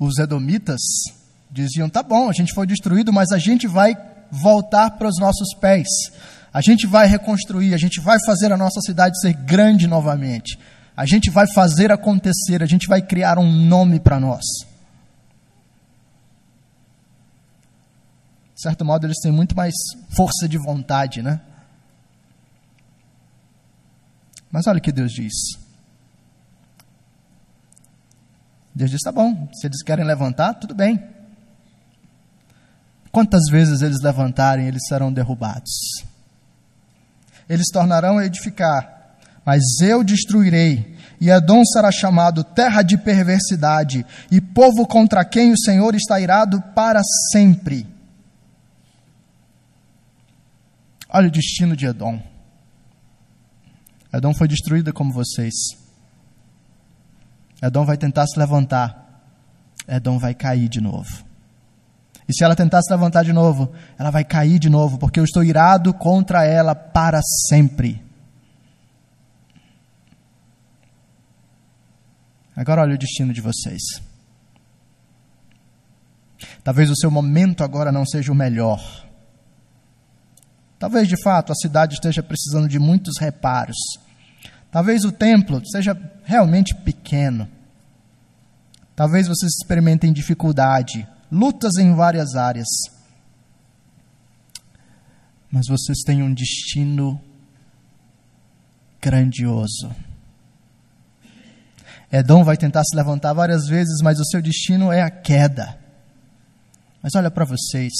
os 0.00 0.18
edomitas 0.18 0.80
diziam: 1.50 1.90
tá 1.90 2.02
bom, 2.02 2.30
a 2.30 2.32
gente 2.32 2.54
foi 2.54 2.66
destruído, 2.66 3.12
mas 3.12 3.30
a 3.30 3.38
gente 3.38 3.68
vai 3.68 3.94
voltar 4.30 4.92
para 4.92 5.06
os 5.06 5.18
nossos 5.20 5.54
pés. 5.60 5.86
A 6.52 6.60
gente 6.60 6.86
vai 6.86 7.06
reconstruir, 7.06 7.74
a 7.74 7.78
gente 7.78 8.00
vai 8.00 8.16
fazer 8.26 8.50
a 8.50 8.56
nossa 8.56 8.80
cidade 8.80 9.20
ser 9.20 9.34
grande 9.34 9.86
novamente. 9.86 10.58
A 10.96 11.06
gente 11.06 11.30
vai 11.30 11.46
fazer 11.46 11.92
acontecer, 11.92 12.62
a 12.62 12.66
gente 12.66 12.88
vai 12.88 13.00
criar 13.00 13.38
um 13.38 13.52
nome 13.52 14.00
para 14.00 14.18
nós. 14.18 14.42
De 18.60 18.64
certo 18.64 18.84
modo, 18.84 19.06
eles 19.06 19.16
têm 19.22 19.32
muito 19.32 19.56
mais 19.56 19.72
força 20.14 20.46
de 20.46 20.58
vontade, 20.58 21.22
né? 21.22 21.40
Mas 24.52 24.66
olha 24.66 24.76
o 24.76 24.82
que 24.82 24.92
Deus 24.92 25.12
diz. 25.12 25.32
Deus 28.74 28.90
diz: 28.90 29.00
tá 29.00 29.10
bom, 29.10 29.48
se 29.54 29.66
eles 29.66 29.82
querem 29.82 30.04
levantar, 30.04 30.52
tudo 30.52 30.74
bem. 30.74 31.02
Quantas 33.10 33.44
vezes 33.50 33.80
eles 33.80 34.02
levantarem, 34.02 34.66
eles 34.66 34.82
serão 34.86 35.10
derrubados. 35.10 36.04
Eles 37.48 37.68
tornarão 37.72 38.18
a 38.18 38.26
edificar, 38.26 39.16
mas 39.42 39.62
eu 39.80 40.04
destruirei, 40.04 40.98
e 41.18 41.30
Edom 41.30 41.64
será 41.64 41.90
chamado 41.90 42.44
terra 42.44 42.82
de 42.82 42.98
perversidade, 42.98 44.04
e 44.30 44.38
povo 44.38 44.86
contra 44.86 45.24
quem 45.24 45.50
o 45.50 45.58
Senhor 45.58 45.94
está 45.94 46.20
irado 46.20 46.60
para 46.74 47.00
sempre. 47.32 47.99
Olha 51.12 51.28
o 51.28 51.30
destino 51.30 51.74
de 51.74 51.86
Edom. 51.86 52.22
Edom 54.12 54.32
foi 54.32 54.46
destruída 54.46 54.92
como 54.92 55.12
vocês. 55.12 55.54
Edom 57.60 57.84
vai 57.84 57.96
tentar 57.96 58.26
se 58.26 58.38
levantar. 58.38 59.22
Edom 59.88 60.18
vai 60.18 60.34
cair 60.34 60.68
de 60.68 60.80
novo. 60.80 61.24
E 62.28 62.32
se 62.32 62.44
ela 62.44 62.54
tentar 62.54 62.80
se 62.82 62.92
levantar 62.92 63.24
de 63.24 63.32
novo, 63.32 63.72
ela 63.98 64.10
vai 64.10 64.24
cair 64.24 64.60
de 64.60 64.70
novo, 64.70 64.98
porque 64.98 65.18
eu 65.18 65.24
estou 65.24 65.42
irado 65.42 65.92
contra 65.92 66.44
ela 66.44 66.76
para 66.76 67.20
sempre. 67.48 68.00
Agora 72.54 72.82
olha 72.82 72.94
o 72.94 72.98
destino 72.98 73.32
de 73.32 73.40
vocês. 73.40 73.82
Talvez 76.62 76.88
o 76.88 76.96
seu 76.96 77.10
momento 77.10 77.64
agora 77.64 77.90
não 77.90 78.06
seja 78.06 78.30
o 78.30 78.34
melhor. 78.34 79.09
Talvez 80.80 81.06
de 81.06 81.22
fato 81.22 81.52
a 81.52 81.54
cidade 81.54 81.92
esteja 81.92 82.22
precisando 82.22 82.66
de 82.66 82.78
muitos 82.78 83.18
reparos. 83.20 83.76
Talvez 84.70 85.04
o 85.04 85.12
templo 85.12 85.60
seja 85.66 85.94
realmente 86.24 86.74
pequeno. 86.74 87.46
Talvez 88.96 89.28
vocês 89.28 89.52
experimentem 89.60 90.10
dificuldade, 90.10 91.06
lutas 91.30 91.76
em 91.76 91.94
várias 91.94 92.34
áreas. 92.34 92.66
Mas 95.52 95.66
vocês 95.68 95.98
têm 95.98 96.22
um 96.22 96.32
destino 96.32 97.20
grandioso. 99.02 99.94
Edom 102.10 102.42
vai 102.42 102.56
tentar 102.56 102.84
se 102.84 102.96
levantar 102.96 103.34
várias 103.34 103.66
vezes, 103.66 104.00
mas 104.02 104.18
o 104.18 104.24
seu 104.24 104.40
destino 104.40 104.90
é 104.90 105.02
a 105.02 105.10
queda. 105.10 105.78
Mas 107.02 107.14
olha 107.14 107.30
para 107.30 107.44
vocês. 107.44 107.92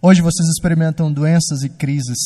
Hoje 0.00 0.20
vocês 0.20 0.46
experimentam 0.50 1.10
doenças 1.10 1.62
e 1.62 1.70
crises. 1.70 2.18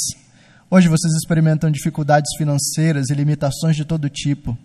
Hoje 0.68 0.88
vocês 0.88 1.14
experimentam 1.14 1.70
dificuldades 1.70 2.28
financeiras 2.36 3.10
e 3.10 3.14
limitações 3.14 3.76
de 3.76 3.84
todo 3.84 4.10
tipo. 4.10 4.58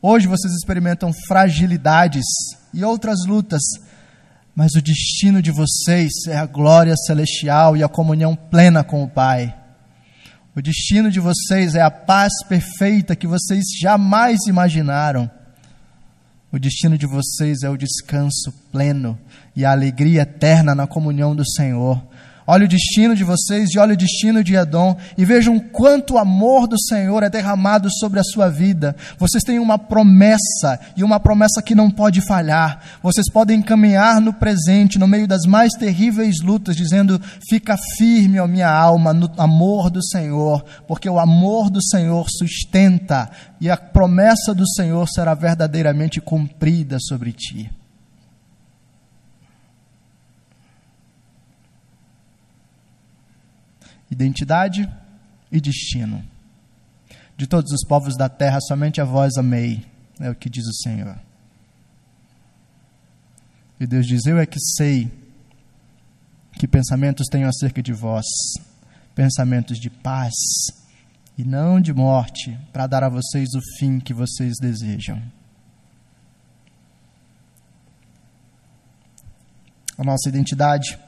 Hoje 0.00 0.26
vocês 0.26 0.54
experimentam 0.54 1.12
fragilidades 1.28 2.24
e 2.72 2.82
outras 2.82 3.26
lutas, 3.26 3.60
mas 4.56 4.72
o 4.74 4.80
destino 4.80 5.42
de 5.42 5.50
vocês 5.50 6.12
é 6.26 6.38
a 6.38 6.46
glória 6.46 6.96
celestial 6.96 7.76
e 7.76 7.82
a 7.82 7.88
comunhão 7.88 8.34
plena 8.34 8.82
com 8.82 9.04
o 9.04 9.08
Pai. 9.08 9.54
O 10.56 10.62
destino 10.62 11.10
de 11.10 11.20
vocês 11.20 11.74
é 11.74 11.82
a 11.82 11.90
paz 11.90 12.32
perfeita 12.48 13.14
que 13.14 13.26
vocês 13.26 13.64
jamais 13.78 14.46
imaginaram. 14.46 15.30
O 16.54 16.58
destino 16.60 16.96
de 16.96 17.04
vocês 17.04 17.64
é 17.64 17.68
o 17.68 17.76
descanso 17.76 18.54
pleno 18.70 19.18
e 19.56 19.64
a 19.64 19.72
alegria 19.72 20.22
eterna 20.22 20.72
na 20.72 20.86
comunhão 20.86 21.34
do 21.34 21.44
Senhor. 21.44 22.00
Olha 22.46 22.66
o 22.66 22.68
destino 22.68 23.16
de 23.16 23.24
vocês 23.24 23.70
e 23.70 23.78
olha 23.78 23.94
o 23.94 23.96
destino 23.96 24.44
de 24.44 24.54
Edom 24.54 24.94
e 25.16 25.24
vejam 25.24 25.58
quanto 25.58 26.18
amor 26.18 26.66
do 26.66 26.78
Senhor 26.78 27.22
é 27.22 27.30
derramado 27.30 27.88
sobre 27.90 28.20
a 28.20 28.24
sua 28.24 28.50
vida. 28.50 28.94
Vocês 29.18 29.42
têm 29.42 29.58
uma 29.58 29.78
promessa 29.78 30.78
e 30.94 31.02
uma 31.02 31.18
promessa 31.18 31.62
que 31.62 31.74
não 31.74 31.90
pode 31.90 32.20
falhar. 32.20 32.80
Vocês 33.02 33.30
podem 33.32 33.62
caminhar 33.62 34.20
no 34.20 34.32
presente, 34.32 34.98
no 34.98 35.08
meio 35.08 35.26
das 35.26 35.46
mais 35.46 35.72
terríveis 35.72 36.42
lutas, 36.42 36.76
dizendo: 36.76 37.18
Fica 37.48 37.78
firme, 37.96 38.38
ó 38.38 38.46
minha 38.46 38.70
alma, 38.70 39.14
no 39.14 39.30
amor 39.38 39.88
do 39.88 40.04
Senhor, 40.04 40.62
porque 40.86 41.08
o 41.08 41.18
amor 41.18 41.70
do 41.70 41.82
Senhor 41.82 42.26
sustenta 42.28 43.30
e 43.58 43.70
a 43.70 43.76
promessa 43.76 44.54
do 44.54 44.68
Senhor 44.68 45.08
será 45.08 45.32
verdadeiramente 45.32 46.20
cumprida 46.20 46.98
sobre 47.00 47.32
ti. 47.32 47.70
Identidade 54.14 54.90
e 55.52 55.60
destino. 55.60 56.24
De 57.36 57.46
todos 57.46 57.70
os 57.72 57.86
povos 57.86 58.16
da 58.16 58.28
terra, 58.28 58.58
somente 58.60 59.00
a 59.00 59.04
vós 59.04 59.36
amei, 59.36 59.84
é 60.20 60.30
o 60.30 60.34
que 60.34 60.48
diz 60.48 60.64
o 60.66 60.82
Senhor. 60.82 61.18
E 63.78 63.86
Deus 63.86 64.06
diz: 64.06 64.24
Eu 64.24 64.38
é 64.38 64.46
que 64.46 64.58
sei 64.76 65.10
que 66.52 66.68
pensamentos 66.68 67.26
tenho 67.28 67.48
acerca 67.48 67.82
de 67.82 67.92
vós, 67.92 68.24
pensamentos 69.14 69.78
de 69.78 69.90
paz 69.90 70.32
e 71.36 71.44
não 71.44 71.80
de 71.80 71.92
morte, 71.92 72.56
para 72.72 72.86
dar 72.86 73.02
a 73.02 73.08
vocês 73.08 73.48
o 73.54 73.60
fim 73.78 73.98
que 73.98 74.14
vocês 74.14 74.54
desejam. 74.60 75.20
A 79.98 80.04
nossa 80.04 80.28
identidade 80.28 80.98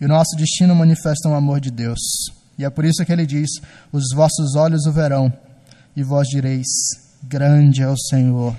e 0.00 0.04
o 0.04 0.08
nosso 0.08 0.36
destino 0.36 0.74
manifestam 0.74 1.32
o 1.32 1.34
amor 1.34 1.60
de 1.60 1.70
Deus. 1.70 1.98
E 2.58 2.64
é 2.64 2.70
por 2.70 2.84
isso 2.84 3.04
que 3.04 3.12
ele 3.12 3.26
diz: 3.26 3.50
Os 3.92 4.04
vossos 4.14 4.54
olhos 4.54 4.86
o 4.86 4.92
verão, 4.92 5.32
e 5.94 6.02
vós 6.02 6.28
direis: 6.28 6.66
Grande 7.22 7.82
é 7.82 7.88
o 7.88 7.96
Senhor, 7.96 8.56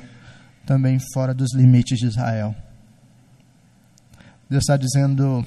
também 0.66 1.00
fora 1.14 1.34
dos 1.34 1.54
limites 1.54 2.00
de 2.00 2.08
Israel. 2.08 2.56
Deus 4.50 4.64
está 4.64 4.78
dizendo: 4.78 5.46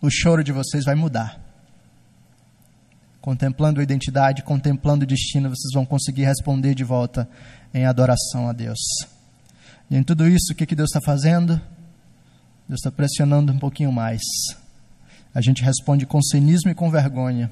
o 0.00 0.08
choro 0.08 0.42
de 0.42 0.52
vocês 0.52 0.84
vai 0.84 0.94
mudar. 0.94 1.38
Contemplando 3.20 3.80
a 3.80 3.82
identidade, 3.82 4.42
contemplando 4.42 5.04
o 5.04 5.06
destino, 5.06 5.50
vocês 5.50 5.74
vão 5.74 5.84
conseguir 5.84 6.24
responder 6.24 6.74
de 6.74 6.84
volta 6.84 7.28
em 7.74 7.84
adoração 7.84 8.48
a 8.48 8.52
Deus. 8.52 8.78
E 9.90 9.96
em 9.96 10.02
tudo 10.02 10.26
isso, 10.26 10.52
o 10.52 10.56
que, 10.56 10.64
que 10.64 10.74
Deus 10.74 10.88
está 10.88 11.00
fazendo? 11.04 11.60
Deus 12.70 12.78
está 12.78 12.92
pressionando 12.92 13.52
um 13.52 13.58
pouquinho 13.58 13.90
mais. 13.90 14.22
A 15.34 15.40
gente 15.40 15.60
responde 15.60 16.06
com 16.06 16.22
cinismo 16.22 16.70
e 16.70 16.74
com 16.74 16.88
vergonha. 16.88 17.50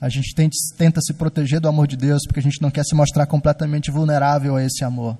A 0.00 0.08
gente 0.08 0.32
tenta, 0.32 0.54
tenta 0.78 1.00
se 1.00 1.12
proteger 1.12 1.58
do 1.58 1.66
amor 1.66 1.88
de 1.88 1.96
Deus 1.96 2.22
porque 2.24 2.38
a 2.38 2.42
gente 2.42 2.62
não 2.62 2.70
quer 2.70 2.84
se 2.84 2.94
mostrar 2.94 3.26
completamente 3.26 3.90
vulnerável 3.90 4.54
a 4.54 4.62
esse 4.62 4.84
amor. 4.84 5.18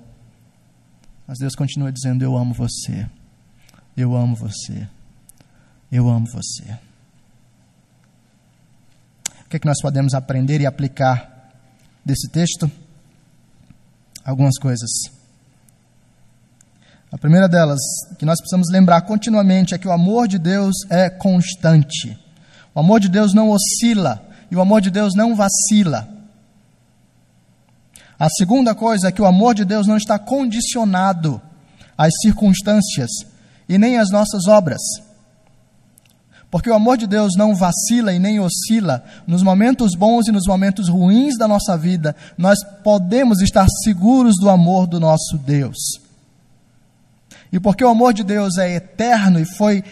Mas 1.27 1.37
Deus 1.37 1.53
continua 1.53 1.91
dizendo: 1.91 2.23
Eu 2.23 2.37
amo 2.37 2.53
você. 2.53 3.05
Eu 3.97 4.15
amo 4.15 4.37
você. 4.37 4.87
Eu 5.91 6.07
amo 6.07 6.27
você. 6.27 6.63
O 9.45 9.49
que, 9.49 9.57
é 9.57 9.59
que 9.59 9.67
nós 9.67 9.81
podemos 9.81 10.13
aprender 10.13 10.61
e 10.61 10.65
aplicar 10.65 11.51
desse 12.05 12.29
texto? 12.29 12.71
Algumas 14.23 14.57
coisas. 14.57 15.20
A 17.11 17.17
primeira 17.17 17.49
delas, 17.49 17.79
que 18.17 18.25
nós 18.25 18.39
precisamos 18.39 18.69
lembrar 18.71 19.01
continuamente, 19.01 19.73
é 19.73 19.77
que 19.77 19.87
o 19.87 19.91
amor 19.91 20.29
de 20.29 20.39
Deus 20.39 20.75
é 20.89 21.09
constante. 21.09 22.17
O 22.73 22.79
amor 22.79 23.01
de 23.01 23.09
Deus 23.09 23.33
não 23.33 23.49
oscila 23.49 24.25
e 24.49 24.55
o 24.55 24.61
amor 24.61 24.79
de 24.79 24.89
Deus 24.89 25.13
não 25.13 25.35
vacila. 25.35 26.07
A 28.17 28.29
segunda 28.29 28.73
coisa 28.73 29.09
é 29.09 29.11
que 29.11 29.21
o 29.21 29.25
amor 29.25 29.53
de 29.53 29.65
Deus 29.65 29.87
não 29.87 29.97
está 29.97 30.17
condicionado 30.17 31.41
às 31.97 32.13
circunstâncias 32.21 33.09
e 33.67 33.77
nem 33.77 33.97
às 33.97 34.09
nossas 34.09 34.47
obras. 34.47 34.81
Porque 36.49 36.69
o 36.69 36.75
amor 36.75 36.97
de 36.97 37.07
Deus 37.07 37.33
não 37.35 37.55
vacila 37.55 38.13
e 38.13 38.19
nem 38.19 38.39
oscila. 38.39 39.03
Nos 39.25 39.41
momentos 39.43 39.95
bons 39.95 40.27
e 40.27 40.31
nos 40.31 40.45
momentos 40.45 40.87
ruins 40.87 41.37
da 41.37 41.47
nossa 41.47 41.77
vida, 41.77 42.15
nós 42.37 42.57
podemos 42.83 43.41
estar 43.41 43.65
seguros 43.83 44.35
do 44.39 44.49
amor 44.49 44.87
do 44.87 44.99
nosso 44.99 45.37
Deus. 45.37 45.77
E 47.51 47.59
porque 47.59 47.83
o 47.83 47.89
amor 47.89 48.13
de 48.13 48.23
Deus 48.23 48.57
é 48.57 48.75
eterno 48.75 49.39
e 49.39 49.45
foi 49.45 49.83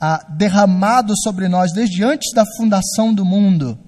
ah, 0.00 0.24
derramado 0.28 1.14
sobre 1.22 1.48
nós 1.48 1.72
desde 1.72 2.04
antes 2.04 2.32
da 2.34 2.44
fundação 2.56 3.12
do 3.12 3.24
mundo, 3.24 3.78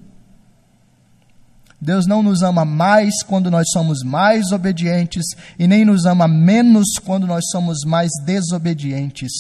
Deus 1.81 2.07
não 2.07 2.23
nos 2.23 2.43
ama 2.43 2.65
mais 2.65 3.23
quando 3.23 3.51
nós 3.51 3.67
somos 3.73 4.03
mais 4.03 4.53
obedientes 4.53 5.25
e 5.59 5.67
nem 5.67 5.85
nos 5.85 6.05
ama 6.05 6.29
menos 6.29 6.99
quando 7.03 7.27
nós 7.27 7.45
somos 7.51 7.85
mais 7.87 8.11
desobedientes. 8.25 9.33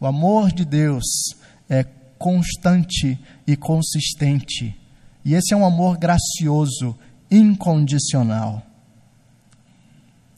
O 0.00 0.06
amor 0.06 0.50
de 0.50 0.64
Deus 0.64 1.04
é 1.68 1.84
constante 2.18 3.18
e 3.46 3.54
consistente. 3.54 4.74
E 5.24 5.34
esse 5.34 5.52
é 5.52 5.56
um 5.56 5.64
amor 5.64 5.98
gracioso, 5.98 6.96
incondicional. 7.30 8.62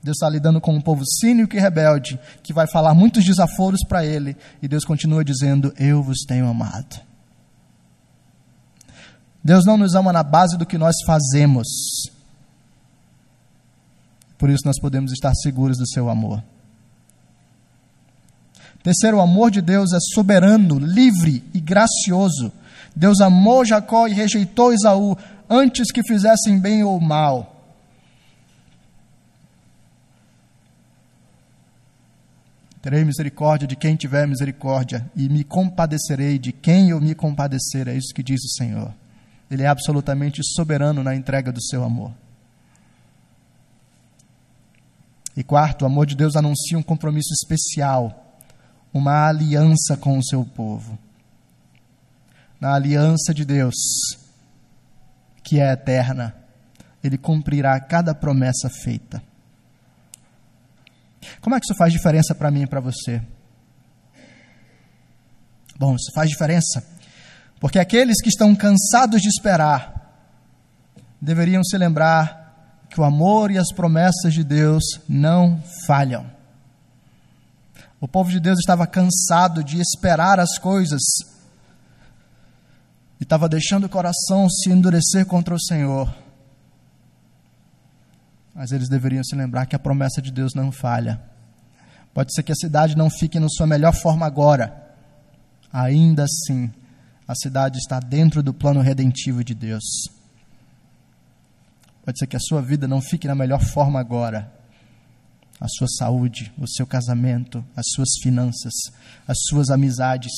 Deus 0.06 0.18
está 0.18 0.30
lidando 0.30 0.60
com 0.60 0.72
um 0.72 0.80
povo 0.80 1.02
cínico 1.04 1.56
e 1.56 1.58
rebelde, 1.58 2.16
que 2.40 2.52
vai 2.52 2.68
falar 2.68 2.94
muitos 2.94 3.24
desaforos 3.24 3.80
para 3.82 4.06
ele, 4.06 4.36
e 4.62 4.68
Deus 4.68 4.84
continua 4.84 5.24
dizendo: 5.24 5.74
Eu 5.76 6.00
vos 6.00 6.20
tenho 6.20 6.46
amado. 6.46 7.00
Deus 9.42 9.64
não 9.66 9.76
nos 9.76 9.96
ama 9.96 10.12
na 10.12 10.22
base 10.22 10.56
do 10.56 10.64
que 10.64 10.78
nós 10.78 10.94
fazemos. 11.04 11.66
Por 14.38 14.48
isso 14.48 14.62
nós 14.64 14.78
podemos 14.80 15.10
estar 15.10 15.34
seguros 15.34 15.76
do 15.76 15.88
seu 15.88 16.08
amor. 16.08 16.40
Terceiro, 18.84 19.16
o 19.16 19.20
amor 19.20 19.50
de 19.50 19.60
Deus 19.60 19.92
é 19.92 19.98
soberano, 20.14 20.78
livre 20.78 21.42
e 21.52 21.58
gracioso. 21.60 22.52
Deus 22.94 23.20
amou 23.20 23.64
Jacó 23.64 24.06
e 24.06 24.12
rejeitou 24.12 24.72
Esaú 24.72 25.18
antes 25.50 25.90
que 25.90 26.04
fizessem 26.04 26.60
bem 26.60 26.84
ou 26.84 27.00
mal. 27.00 27.55
Terei 32.86 33.04
misericórdia 33.04 33.66
de 33.66 33.74
quem 33.74 33.96
tiver 33.96 34.28
misericórdia, 34.28 35.10
e 35.16 35.28
me 35.28 35.42
compadecerei 35.42 36.38
de 36.38 36.52
quem 36.52 36.90
eu 36.90 37.00
me 37.00 37.16
compadecer. 37.16 37.88
É 37.88 37.96
isso 37.96 38.14
que 38.14 38.22
diz 38.22 38.40
o 38.44 38.54
Senhor. 38.54 38.94
Ele 39.50 39.64
é 39.64 39.66
absolutamente 39.66 40.40
soberano 40.54 41.02
na 41.02 41.12
entrega 41.12 41.50
do 41.50 41.60
seu 41.60 41.82
amor. 41.82 42.12
E 45.36 45.42
quarto, 45.42 45.82
o 45.82 45.86
amor 45.86 46.06
de 46.06 46.14
Deus 46.14 46.36
anuncia 46.36 46.78
um 46.78 46.82
compromisso 46.82 47.32
especial, 47.32 48.38
uma 48.94 49.26
aliança 49.26 49.96
com 49.96 50.16
o 50.16 50.24
seu 50.24 50.44
povo. 50.44 50.96
Na 52.60 52.72
aliança 52.72 53.34
de 53.34 53.44
Deus, 53.44 53.74
que 55.42 55.58
é 55.58 55.72
eterna, 55.72 56.36
ele 57.02 57.18
cumprirá 57.18 57.80
cada 57.80 58.14
promessa 58.14 58.70
feita. 58.70 59.20
Como 61.40 61.54
é 61.54 61.60
que 61.60 61.66
isso 61.66 61.76
faz 61.76 61.92
diferença 61.92 62.34
para 62.34 62.50
mim 62.50 62.62
e 62.62 62.66
para 62.66 62.80
você? 62.80 63.22
Bom, 65.78 65.94
isso 65.94 66.10
faz 66.14 66.30
diferença, 66.30 66.82
porque 67.60 67.78
aqueles 67.78 68.20
que 68.22 68.28
estão 68.28 68.54
cansados 68.54 69.20
de 69.20 69.28
esperar 69.28 69.96
deveriam 71.20 71.62
se 71.62 71.76
lembrar 71.76 72.86
que 72.88 73.00
o 73.00 73.04
amor 73.04 73.50
e 73.50 73.58
as 73.58 73.72
promessas 73.72 74.32
de 74.32 74.42
Deus 74.42 74.82
não 75.08 75.62
falham. 75.86 76.30
O 78.00 78.08
povo 78.08 78.30
de 78.30 78.40
Deus 78.40 78.58
estava 78.58 78.86
cansado 78.86 79.64
de 79.64 79.80
esperar 79.80 80.38
as 80.38 80.58
coisas 80.58 81.02
e 83.18 83.22
estava 83.22 83.48
deixando 83.48 83.84
o 83.84 83.88
coração 83.88 84.48
se 84.48 84.70
endurecer 84.70 85.26
contra 85.26 85.54
o 85.54 85.60
Senhor. 85.60 86.14
Mas 88.56 88.72
eles 88.72 88.88
deveriam 88.88 89.22
se 89.22 89.36
lembrar 89.36 89.66
que 89.66 89.76
a 89.76 89.78
promessa 89.78 90.22
de 90.22 90.32
Deus 90.32 90.54
não 90.54 90.72
falha. 90.72 91.20
Pode 92.14 92.32
ser 92.34 92.42
que 92.42 92.52
a 92.52 92.56
cidade 92.56 92.96
não 92.96 93.10
fique 93.10 93.38
na 93.38 93.48
sua 93.50 93.66
melhor 93.66 93.92
forma 93.92 94.24
agora. 94.24 94.96
Ainda 95.70 96.24
assim, 96.24 96.72
a 97.28 97.34
cidade 97.34 97.76
está 97.76 98.00
dentro 98.00 98.42
do 98.42 98.54
plano 98.54 98.80
redentivo 98.80 99.44
de 99.44 99.54
Deus. 99.54 99.84
Pode 102.02 102.18
ser 102.18 102.26
que 102.26 102.36
a 102.36 102.40
sua 102.40 102.62
vida 102.62 102.88
não 102.88 103.02
fique 103.02 103.28
na 103.28 103.34
melhor 103.34 103.62
forma 103.62 104.00
agora. 104.00 104.50
A 105.60 105.68
sua 105.68 105.86
saúde, 105.88 106.50
o 106.56 106.66
seu 106.66 106.86
casamento, 106.86 107.62
as 107.76 107.84
suas 107.94 108.08
finanças, 108.22 108.72
as 109.28 109.36
suas 109.50 109.68
amizades. 109.68 110.32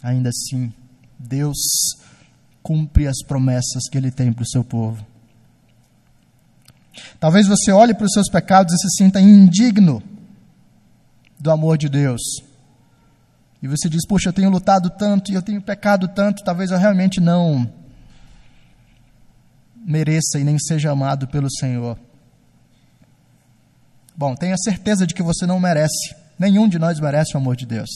Ainda 0.00 0.28
assim, 0.28 0.72
Deus 1.18 1.58
cumpre 2.62 3.08
as 3.08 3.20
promessas 3.26 3.88
que 3.90 3.98
Ele 3.98 4.12
tem 4.12 4.32
para 4.32 4.44
o 4.44 4.48
seu 4.48 4.62
povo. 4.62 5.09
Talvez 7.18 7.46
você 7.46 7.70
olhe 7.72 7.94
para 7.94 8.06
os 8.06 8.12
seus 8.12 8.28
pecados 8.28 8.74
e 8.74 8.78
se 8.78 8.96
sinta 8.96 9.20
indigno 9.20 10.02
do 11.38 11.50
amor 11.50 11.78
de 11.78 11.88
Deus. 11.88 12.20
E 13.62 13.68
você 13.68 13.88
diz: 13.88 14.06
Puxa, 14.06 14.28
eu 14.28 14.32
tenho 14.32 14.50
lutado 14.50 14.90
tanto 14.90 15.30
e 15.30 15.34
eu 15.34 15.42
tenho 15.42 15.60
pecado 15.62 16.08
tanto, 16.08 16.44
talvez 16.44 16.70
eu 16.70 16.78
realmente 16.78 17.20
não 17.20 17.70
mereça 19.76 20.38
e 20.38 20.44
nem 20.44 20.58
seja 20.58 20.90
amado 20.90 21.26
pelo 21.28 21.50
Senhor. 21.50 21.98
Bom, 24.16 24.34
tenha 24.34 24.56
certeza 24.58 25.06
de 25.06 25.14
que 25.14 25.22
você 25.22 25.46
não 25.46 25.58
merece. 25.58 26.14
Nenhum 26.38 26.68
de 26.68 26.78
nós 26.78 27.00
merece 27.00 27.34
o 27.34 27.38
amor 27.38 27.56
de 27.56 27.66
Deus. 27.66 27.88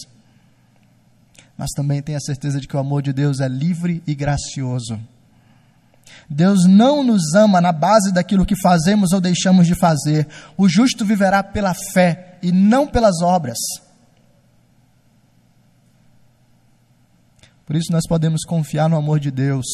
Mas 1.57 1.71
também 1.77 2.03
tenha 2.03 2.21
certeza 2.21 2.61
de 2.61 2.67
que 2.67 2.77
o 2.77 2.81
amor 2.81 3.03
de 3.03 3.13
Deus 3.13 3.41
é 3.41 3.49
livre 3.49 4.03
e 4.07 4.15
gracioso. 4.15 4.99
Deus 6.29 6.65
não 6.67 7.03
nos 7.03 7.35
ama 7.35 7.61
na 7.61 7.73
base 7.73 8.13
daquilo 8.13 8.47
que 8.47 8.61
fazemos 8.61 9.13
ou 9.13 9.21
deixamos 9.21 9.67
de 9.67 9.75
fazer. 9.75 10.27
O 10.57 10.69
justo 10.69 11.05
viverá 11.05 11.43
pela 11.43 11.75
fé 11.93 12.39
e 12.43 12.51
não 12.51 12.87
pelas 12.87 13.21
obras. 13.21 13.59
Por 17.67 17.77
isso 17.77 17.93
nós 17.93 18.07
podemos 18.07 18.45
confiar 18.45 18.89
no 18.89 18.97
amor 18.97 19.19
de 19.19 19.31
Deus, 19.31 19.67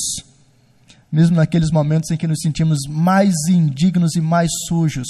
mesmo 1.10 1.36
naqueles 1.36 1.70
momentos 1.72 2.10
em 2.10 2.16
que 2.16 2.26
nos 2.26 2.40
sentimos 2.40 2.78
mais 2.88 3.34
indignos 3.48 4.14
e 4.14 4.20
mais 4.20 4.50
sujos. 4.68 5.08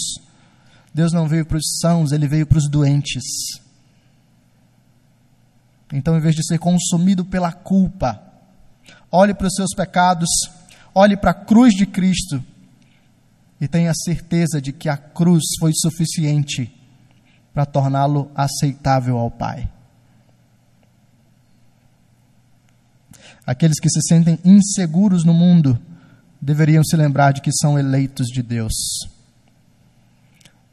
Deus 0.93 1.13
não 1.13 1.29
veio 1.29 1.45
para 1.45 1.59
os 1.59 1.79
sãos, 1.81 2.11
ele 2.11 2.27
veio 2.27 2.47
para 2.47 2.59
os 2.59 2.69
doentes. 2.69 3.23
Então, 5.93 6.17
em 6.17 6.21
vez 6.21 6.35
de 6.35 6.47
ser 6.47 6.59
consumido 6.59 7.25
pela 7.25 7.53
culpa, 7.53 8.23
olhe 9.11 9.35
para 9.35 9.47
os 9.47 9.55
seus 9.55 9.75
pecados 9.75 10.29
olhe 10.95 11.17
para 11.17 11.31
a 11.31 11.35
cruz 11.35 11.75
de 11.75 11.87
Cristo 11.87 12.43
e 13.61 13.69
tenha 13.69 13.93
certeza 13.95 14.61
de 14.61 14.73
que 14.73 14.89
a 14.89 14.97
cruz 14.97 15.43
foi 15.59 15.73
suficiente 15.75 16.75
para 17.53 17.67
torná-lo 17.67 18.31
aceitável 18.35 19.19
ao 19.19 19.31
Pai. 19.31 19.69
Aqueles 23.47 23.81
que 23.81 23.91
se 23.91 24.01
sentem 24.07 24.39
inseguros 24.45 25.25
no 25.25 25.35
mundo 25.35 25.79
deveriam 26.41 26.85
se 26.85 26.97
lembrar 26.97 27.33
de 27.33 27.41
que 27.41 27.51
são 27.53 27.79
eleitos 27.79 28.29
de 28.29 28.43
Deus. 28.43 28.73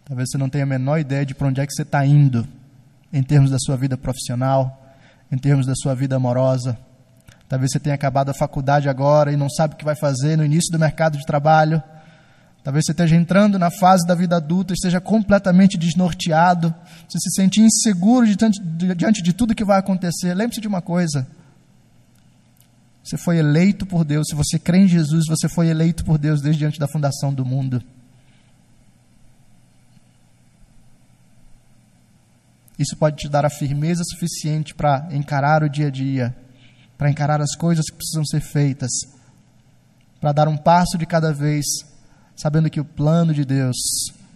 Talvez 0.06 0.30
você 0.30 0.38
não 0.38 0.50
tenha 0.50 0.64
a 0.64 0.68
menor 0.68 1.00
ideia 1.00 1.26
de 1.26 1.36
para 1.36 1.48
onde 1.48 1.60
é 1.60 1.66
que 1.66 1.74
você 1.74 1.82
está 1.82 2.06
indo, 2.06 2.48
em 3.12 3.22
termos 3.24 3.52
da 3.52 3.58
sua 3.60 3.76
vida 3.76 3.98
profissional, 3.98 4.96
em 5.32 5.38
termos 5.38 5.66
da 5.66 5.74
sua 5.76 5.94
vida 5.94 6.16
amorosa. 6.16 6.78
Talvez 7.48 7.72
você 7.72 7.80
tenha 7.80 7.96
acabado 7.96 8.30
a 8.30 8.34
faculdade 8.34 8.90
agora 8.90 9.32
e 9.32 9.38
não 9.38 9.50
sabe 9.50 9.74
o 9.74 9.78
que 9.78 9.86
vai 9.86 9.96
fazer 9.96 10.36
no 10.36 10.44
início 10.44 10.72
do 10.72 10.80
mercado 10.80 11.18
de 11.18 11.26
trabalho. 11.26 11.82
Talvez 12.64 12.86
você 12.86 12.92
esteja 12.92 13.16
entrando 13.16 13.58
na 13.58 13.72
fase 13.72 14.06
da 14.06 14.14
vida 14.14 14.36
adulta 14.36 14.74
esteja 14.74 15.00
completamente 15.00 15.78
desnorteado, 15.78 16.76
você 17.08 17.18
se 17.20 17.36
sente 17.36 17.62
inseguro 17.62 18.26
diante, 18.28 18.62
diante 18.96 19.24
de 19.24 19.32
tudo 19.32 19.56
que 19.56 19.64
vai 19.64 19.80
acontecer. 19.80 20.34
Lembre-se 20.34 20.60
de 20.60 20.68
uma 20.68 20.82
coisa: 20.82 21.26
você 23.02 23.18
foi 23.18 23.38
eleito 23.38 23.86
por 23.86 24.04
Deus. 24.04 24.28
Se 24.28 24.36
você 24.36 24.60
crê 24.60 24.80
em 24.80 24.88
Jesus, 24.88 25.28
você 25.28 25.48
foi 25.48 25.70
eleito 25.70 26.04
por 26.04 26.18
Deus 26.18 26.42
desde 26.42 26.66
antes 26.66 26.78
da 26.78 26.90
fundação 26.90 27.34
do 27.34 27.46
mundo. 27.46 27.82
Isso 32.78 32.98
pode 32.98 33.16
te 33.16 33.30
dar 33.30 33.46
a 33.46 33.50
firmeza 33.50 34.04
suficiente 34.04 34.76
para 34.76 35.08
encarar 35.12 35.64
o 35.64 35.70
dia 35.70 35.88
a 35.88 35.90
dia, 35.90 36.36
para 36.98 37.10
encarar 37.10 37.42
as 37.42 37.56
coisas 37.56 37.86
que 37.86 37.96
precisam 37.96 38.26
ser 38.26 38.42
feitas, 38.42 38.90
para 40.20 40.32
dar 40.32 40.48
um 40.48 40.58
passo 40.58 40.98
de 40.98 41.06
cada 41.06 41.32
vez, 41.32 41.66
sabendo 42.36 42.70
que 42.70 42.80
o 42.80 42.86
plano 42.86 43.34
de 43.34 43.46
Deus 43.46 43.76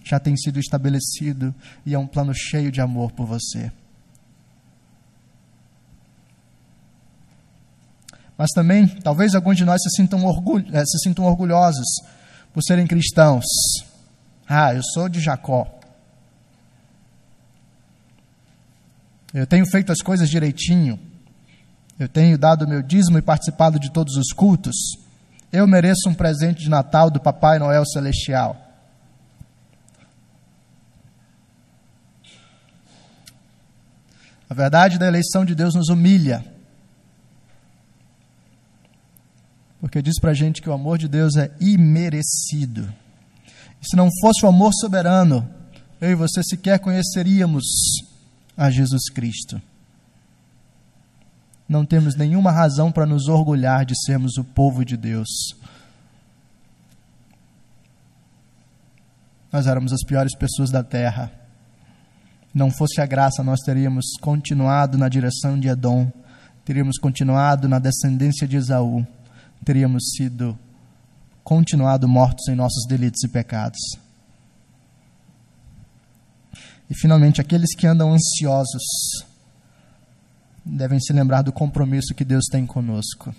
já 0.04 0.20
tem 0.20 0.36
sido 0.38 0.60
estabelecido 0.60 1.54
e 1.86 1.94
é 1.94 2.00
um 2.00 2.08
plano 2.08 2.34
cheio 2.34 2.72
de 2.72 2.82
amor 2.82 3.12
por 3.12 3.26
você. 3.26 3.72
Mas 8.38 8.50
também, 8.56 8.88
talvez 8.88 9.36
alguns 9.36 9.58
de 9.58 9.66
nós 9.66 9.82
se 9.84 9.90
sintam, 9.96 10.26
orgulho, 10.26 10.66
eh, 10.76 10.84
se 10.86 10.98
sintam 11.04 11.26
orgulhosos 11.26 11.86
por 12.52 12.64
serem 12.64 12.88
cristãos. 12.88 13.46
Ah, 14.48 14.74
eu 14.74 14.82
sou 14.84 15.08
de 15.08 15.20
Jacó. 15.20 15.80
Eu 19.34 19.46
tenho 19.46 19.66
feito 19.66 19.92
as 19.92 20.02
coisas 20.02 20.30
direitinho. 20.30 21.00
Eu 22.02 22.10
tenho 22.10 22.36
dado 22.36 22.68
meu 22.68 22.82
dízimo 22.82 23.20
e 23.20 23.22
participado 23.22 23.80
de 23.80 23.92
todos 23.92 24.16
os 24.16 24.34
cultos. 24.34 24.76
Eu 25.54 25.68
mereço 25.68 26.10
um 26.10 26.16
presente 26.16 26.64
de 26.64 26.68
Natal 26.68 27.12
do 27.12 27.20
Papai 27.20 27.60
Noel 27.60 27.86
Celestial. 27.86 28.60
A 34.50 34.54
verdade 34.56 34.98
da 34.98 35.06
eleição 35.06 35.46
de 35.46 35.54
Deus 35.54 35.76
nos 35.76 35.90
humilha 35.90 36.44
porque 39.80 40.02
diz 40.02 40.20
para 40.20 40.32
a 40.32 40.34
gente 40.34 40.60
que 40.60 40.70
o 40.70 40.74
amor 40.74 40.98
de 40.98 41.08
Deus 41.08 41.36
é 41.36 41.52
imerecido. 41.60 42.92
E 43.80 43.88
se 43.88 43.96
não 43.96 44.10
fosse 44.22 44.44
o 44.44 44.50
amor 44.50 44.72
soberano, 44.74 45.48
eu 46.00 46.10
e 46.10 46.16
você 46.16 46.42
sequer 46.42 46.80
conheceríamos 46.80 47.64
a 48.58 48.72
Jesus 48.72 49.08
Cristo. 49.14 49.62
Não 51.72 51.86
temos 51.86 52.18
nenhuma 52.18 52.52
razão 52.52 52.92
para 52.92 53.06
nos 53.06 53.30
orgulhar 53.30 53.86
de 53.86 53.94
sermos 54.06 54.36
o 54.36 54.44
povo 54.44 54.84
de 54.84 54.98
Deus. 54.98 55.30
Nós 59.50 59.68
éramos 59.68 59.94
as 59.94 60.04
piores 60.06 60.36
pessoas 60.36 60.70
da 60.70 60.84
terra. 60.84 61.32
Não 62.54 62.70
fosse 62.70 63.00
a 63.00 63.06
graça, 63.06 63.42
nós 63.42 63.62
teríamos 63.62 64.18
continuado 64.20 64.98
na 64.98 65.08
direção 65.08 65.58
de 65.58 65.70
Edom, 65.70 66.12
teríamos 66.66 66.98
continuado 66.98 67.70
na 67.70 67.80
descendência 67.80 68.46
de 68.46 68.58
Esaú 68.58 69.08
teríamos 69.64 70.04
sido 70.18 70.58
continuado 71.44 72.08
mortos 72.08 72.48
em 72.48 72.56
nossos 72.56 72.86
delitos 72.88 73.24
e 73.24 73.28
pecados. 73.28 73.80
E 76.90 76.96
finalmente, 76.96 77.40
aqueles 77.40 77.76
que 77.76 77.88
andam 77.88 78.12
ansiosos 78.12 78.84
devem 80.66 81.00
se 81.00 81.12
lembrar 81.14 81.42
do 81.42 81.52
compromisso 81.52 82.14
que 82.16 82.26
Deus 82.26 82.46
tem 82.52 82.66
conosco. 82.66 83.34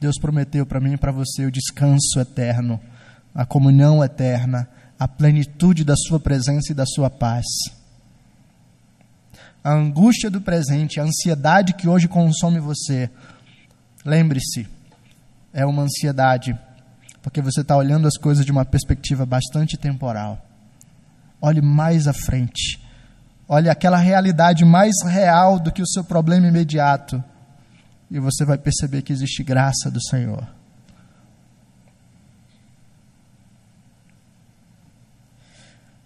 Deus 0.00 0.16
prometeu 0.18 0.64
para 0.64 0.80
mim 0.80 0.94
e 0.94 0.96
para 0.96 1.12
você 1.12 1.44
o 1.44 1.50
descanso 1.50 2.18
eterno, 2.18 2.80
a 3.34 3.44
comunhão 3.44 4.02
eterna, 4.02 4.68
a 4.98 5.06
plenitude 5.06 5.84
da 5.84 5.94
Sua 5.96 6.18
presença 6.18 6.72
e 6.72 6.74
da 6.74 6.86
Sua 6.86 7.10
paz. 7.10 7.44
A 9.62 9.74
angústia 9.74 10.30
do 10.30 10.40
presente, 10.40 10.98
a 10.98 11.04
ansiedade 11.04 11.74
que 11.74 11.86
hoje 11.86 12.08
consome 12.08 12.58
você, 12.58 13.10
Lembre-se, 14.04 14.66
é 15.52 15.66
uma 15.66 15.82
ansiedade, 15.82 16.58
porque 17.22 17.42
você 17.42 17.60
está 17.60 17.76
olhando 17.76 18.08
as 18.08 18.16
coisas 18.16 18.46
de 18.46 18.52
uma 18.52 18.64
perspectiva 18.64 19.26
bastante 19.26 19.76
temporal. 19.76 20.42
Olhe 21.40 21.60
mais 21.60 22.08
à 22.08 22.12
frente. 22.12 22.80
Olhe 23.50 23.68
aquela 23.68 23.96
realidade 23.96 24.64
mais 24.64 24.94
real 25.04 25.58
do 25.58 25.72
que 25.72 25.82
o 25.82 25.86
seu 25.86 26.04
problema 26.04 26.46
imediato. 26.46 27.22
E 28.08 28.20
você 28.20 28.44
vai 28.44 28.56
perceber 28.56 29.02
que 29.02 29.12
existe 29.12 29.42
graça 29.42 29.90
do 29.90 30.00
Senhor. 30.00 30.46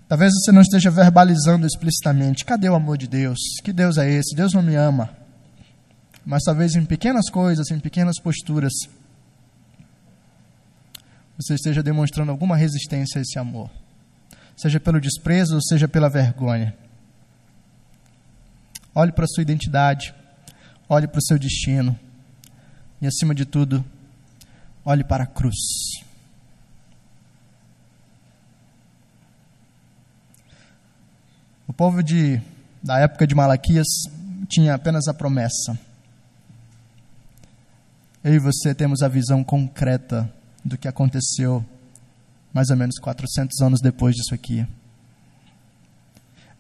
Talvez 0.09 0.33
você 0.33 0.53
não 0.53 0.63
esteja 0.63 0.91
verbalizando 0.91 1.67
explicitamente: 1.67 2.45
cadê 2.45 2.69
o 2.69 2.75
amor 2.75 2.97
de 2.97 3.07
Deus? 3.07 3.39
Que 3.63 3.73
Deus 3.73 3.99
é 3.99 4.11
esse? 4.11 4.35
Deus 4.35 4.55
não 4.55 4.63
me 4.63 4.75
ama 4.75 5.11
mas 6.25 6.43
talvez 6.43 6.75
em 6.75 6.85
pequenas 6.85 7.29
coisas, 7.31 7.71
em 7.71 7.79
pequenas 7.79 8.19
posturas, 8.19 8.73
você 11.37 11.55
esteja 11.55 11.83
demonstrando 11.83 12.31
alguma 12.31 12.57
resistência 12.57 13.19
a 13.19 13.23
esse 13.23 13.39
amor, 13.39 13.71
seja 14.57 14.81
pelo 14.81 15.01
desprezo, 15.01 15.61
seja 15.61 15.87
pela 15.87 16.09
vergonha. 16.09 16.75
Olhe 18.95 19.13
para 19.13 19.25
a 19.25 19.29
sua 19.29 19.43
identidade, 19.43 20.15
olhe 20.89 21.09
para 21.09 21.19
o 21.19 21.23
seu 21.23 21.39
destino 21.39 21.99
e, 23.01 23.07
acima 23.07 23.35
de 23.35 23.45
tudo, 23.45 23.85
olhe 24.85 25.03
para 25.03 25.25
a 25.25 25.27
cruz. 25.27 25.57
O 31.67 31.73
povo 31.73 32.03
de, 32.03 32.41
da 32.83 33.01
época 33.01 33.27
de 33.27 33.35
Malaquias 33.35 33.87
tinha 34.49 34.75
apenas 34.75 35.09
a 35.09 35.15
promessa 35.15 35.79
eu 38.25 38.33
e 38.33 38.39
você 38.39 38.75
temos 38.75 39.03
a 39.03 39.09
visão 39.09 39.45
concreta 39.45 40.33
do 40.65 40.79
que 40.79 40.89
aconteceu 40.89 41.63
mais 42.55 42.71
ou 42.71 42.77
menos 42.77 42.99
400 42.99 43.61
anos 43.61 43.83
depois 43.83 44.15
disso 44.15 44.35
aqui. 44.35 44.67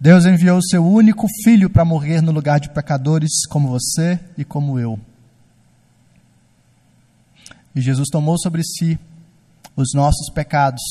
Deus 0.04 0.26
enviou 0.26 0.58
o 0.58 0.62
seu 0.62 0.86
único 0.86 1.26
filho 1.42 1.70
para 1.70 1.82
morrer 1.82 2.20
no 2.20 2.30
lugar 2.30 2.60
de 2.60 2.68
pecadores 2.68 3.46
como 3.48 3.70
você 3.70 4.20
e 4.36 4.44
como 4.44 4.78
eu. 4.78 5.00
E 7.74 7.80
Jesus 7.80 8.10
tomou 8.12 8.38
sobre 8.38 8.62
si 8.62 8.98
os 9.74 9.94
nossos 9.94 10.28
pecados. 10.34 10.82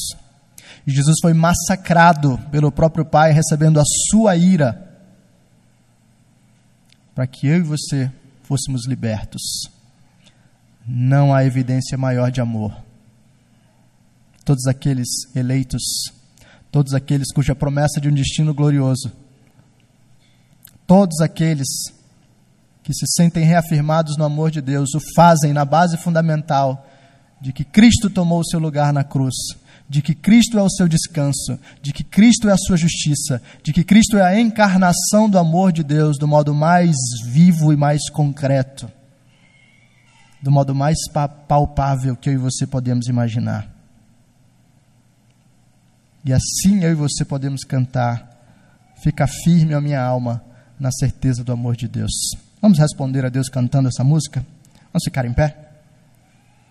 E 0.87 0.91
Jesus 0.91 1.17
foi 1.21 1.31
massacrado 1.31 2.39
pelo 2.49 2.71
próprio 2.71 3.05
Pai, 3.05 3.31
recebendo 3.31 3.79
a 3.79 3.83
sua 4.09 4.35
ira, 4.35 4.91
para 7.13 7.27
que 7.27 7.45
eu 7.45 7.57
e 7.57 7.61
você 7.61 8.11
fôssemos 8.41 8.87
libertos 8.87 9.69
não 10.87 11.33
há 11.33 11.45
evidência 11.45 11.97
maior 11.97 12.31
de 12.31 12.41
amor. 12.41 12.75
Todos 14.43 14.65
aqueles 14.65 15.07
eleitos, 15.35 15.81
todos 16.73 16.95
aqueles 16.95 17.31
cuja 17.31 17.53
promessa 17.53 18.01
de 18.01 18.09
um 18.09 18.11
destino 18.11 18.51
glorioso, 18.51 19.11
todos 20.87 21.21
aqueles 21.21 21.67
que 22.81 22.91
se 22.91 23.05
sentem 23.15 23.45
reafirmados 23.45 24.17
no 24.17 24.25
amor 24.25 24.49
de 24.49 24.59
Deus, 24.59 24.89
o 24.95 24.99
fazem 25.15 25.53
na 25.53 25.63
base 25.63 25.97
fundamental 25.97 26.89
de 27.39 27.53
que 27.53 27.63
Cristo 27.63 28.09
tomou 28.09 28.39
o 28.39 28.45
seu 28.45 28.59
lugar 28.59 28.91
na 28.91 29.03
cruz, 29.03 29.35
de 29.87 30.01
que 30.01 30.15
Cristo 30.15 30.57
é 30.57 30.63
o 30.63 30.69
seu 30.69 30.87
descanso, 30.87 31.59
de 31.79 31.93
que 31.93 32.03
Cristo 32.03 32.49
é 32.49 32.53
a 32.53 32.57
sua 32.57 32.75
justiça, 32.75 33.39
de 33.61 33.71
que 33.71 33.83
Cristo 33.83 34.17
é 34.17 34.23
a 34.23 34.39
encarnação 34.39 35.29
do 35.29 35.37
amor 35.37 35.71
de 35.71 35.83
Deus 35.83 36.17
do 36.17 36.27
modo 36.27 36.55
mais 36.55 36.95
vivo 37.27 37.71
e 37.71 37.77
mais 37.77 38.09
concreto 38.09 38.91
do 40.41 40.51
modo 40.51 40.75
mais 40.75 40.97
palpável 41.47 42.17
que 42.17 42.29
eu 42.29 42.33
e 42.33 42.37
você 42.37 42.67
podemos 42.67 43.07
imaginar. 43.07 43.72
E 46.25 46.31
assim 46.31 46.83
eu 46.83 46.91
e 46.91 46.95
você 46.95 47.25
podemos 47.25 47.63
cantar: 47.63 48.29
Fica 49.01 49.27
firme 49.27 49.73
a 49.73 49.81
minha 49.81 50.01
alma 50.01 50.43
na 50.79 50.91
certeza 50.91 51.43
do 51.43 51.51
amor 51.51 51.75
de 51.75 51.87
Deus. 51.87 52.11
Vamos 52.61 52.79
responder 52.79 53.25
a 53.25 53.29
Deus 53.29 53.49
cantando 53.49 53.89
essa 53.89 54.03
música? 54.03 54.45
Vamos 54.91 55.03
ficar 55.03 55.25
em 55.25 55.33
pé? 55.33 55.62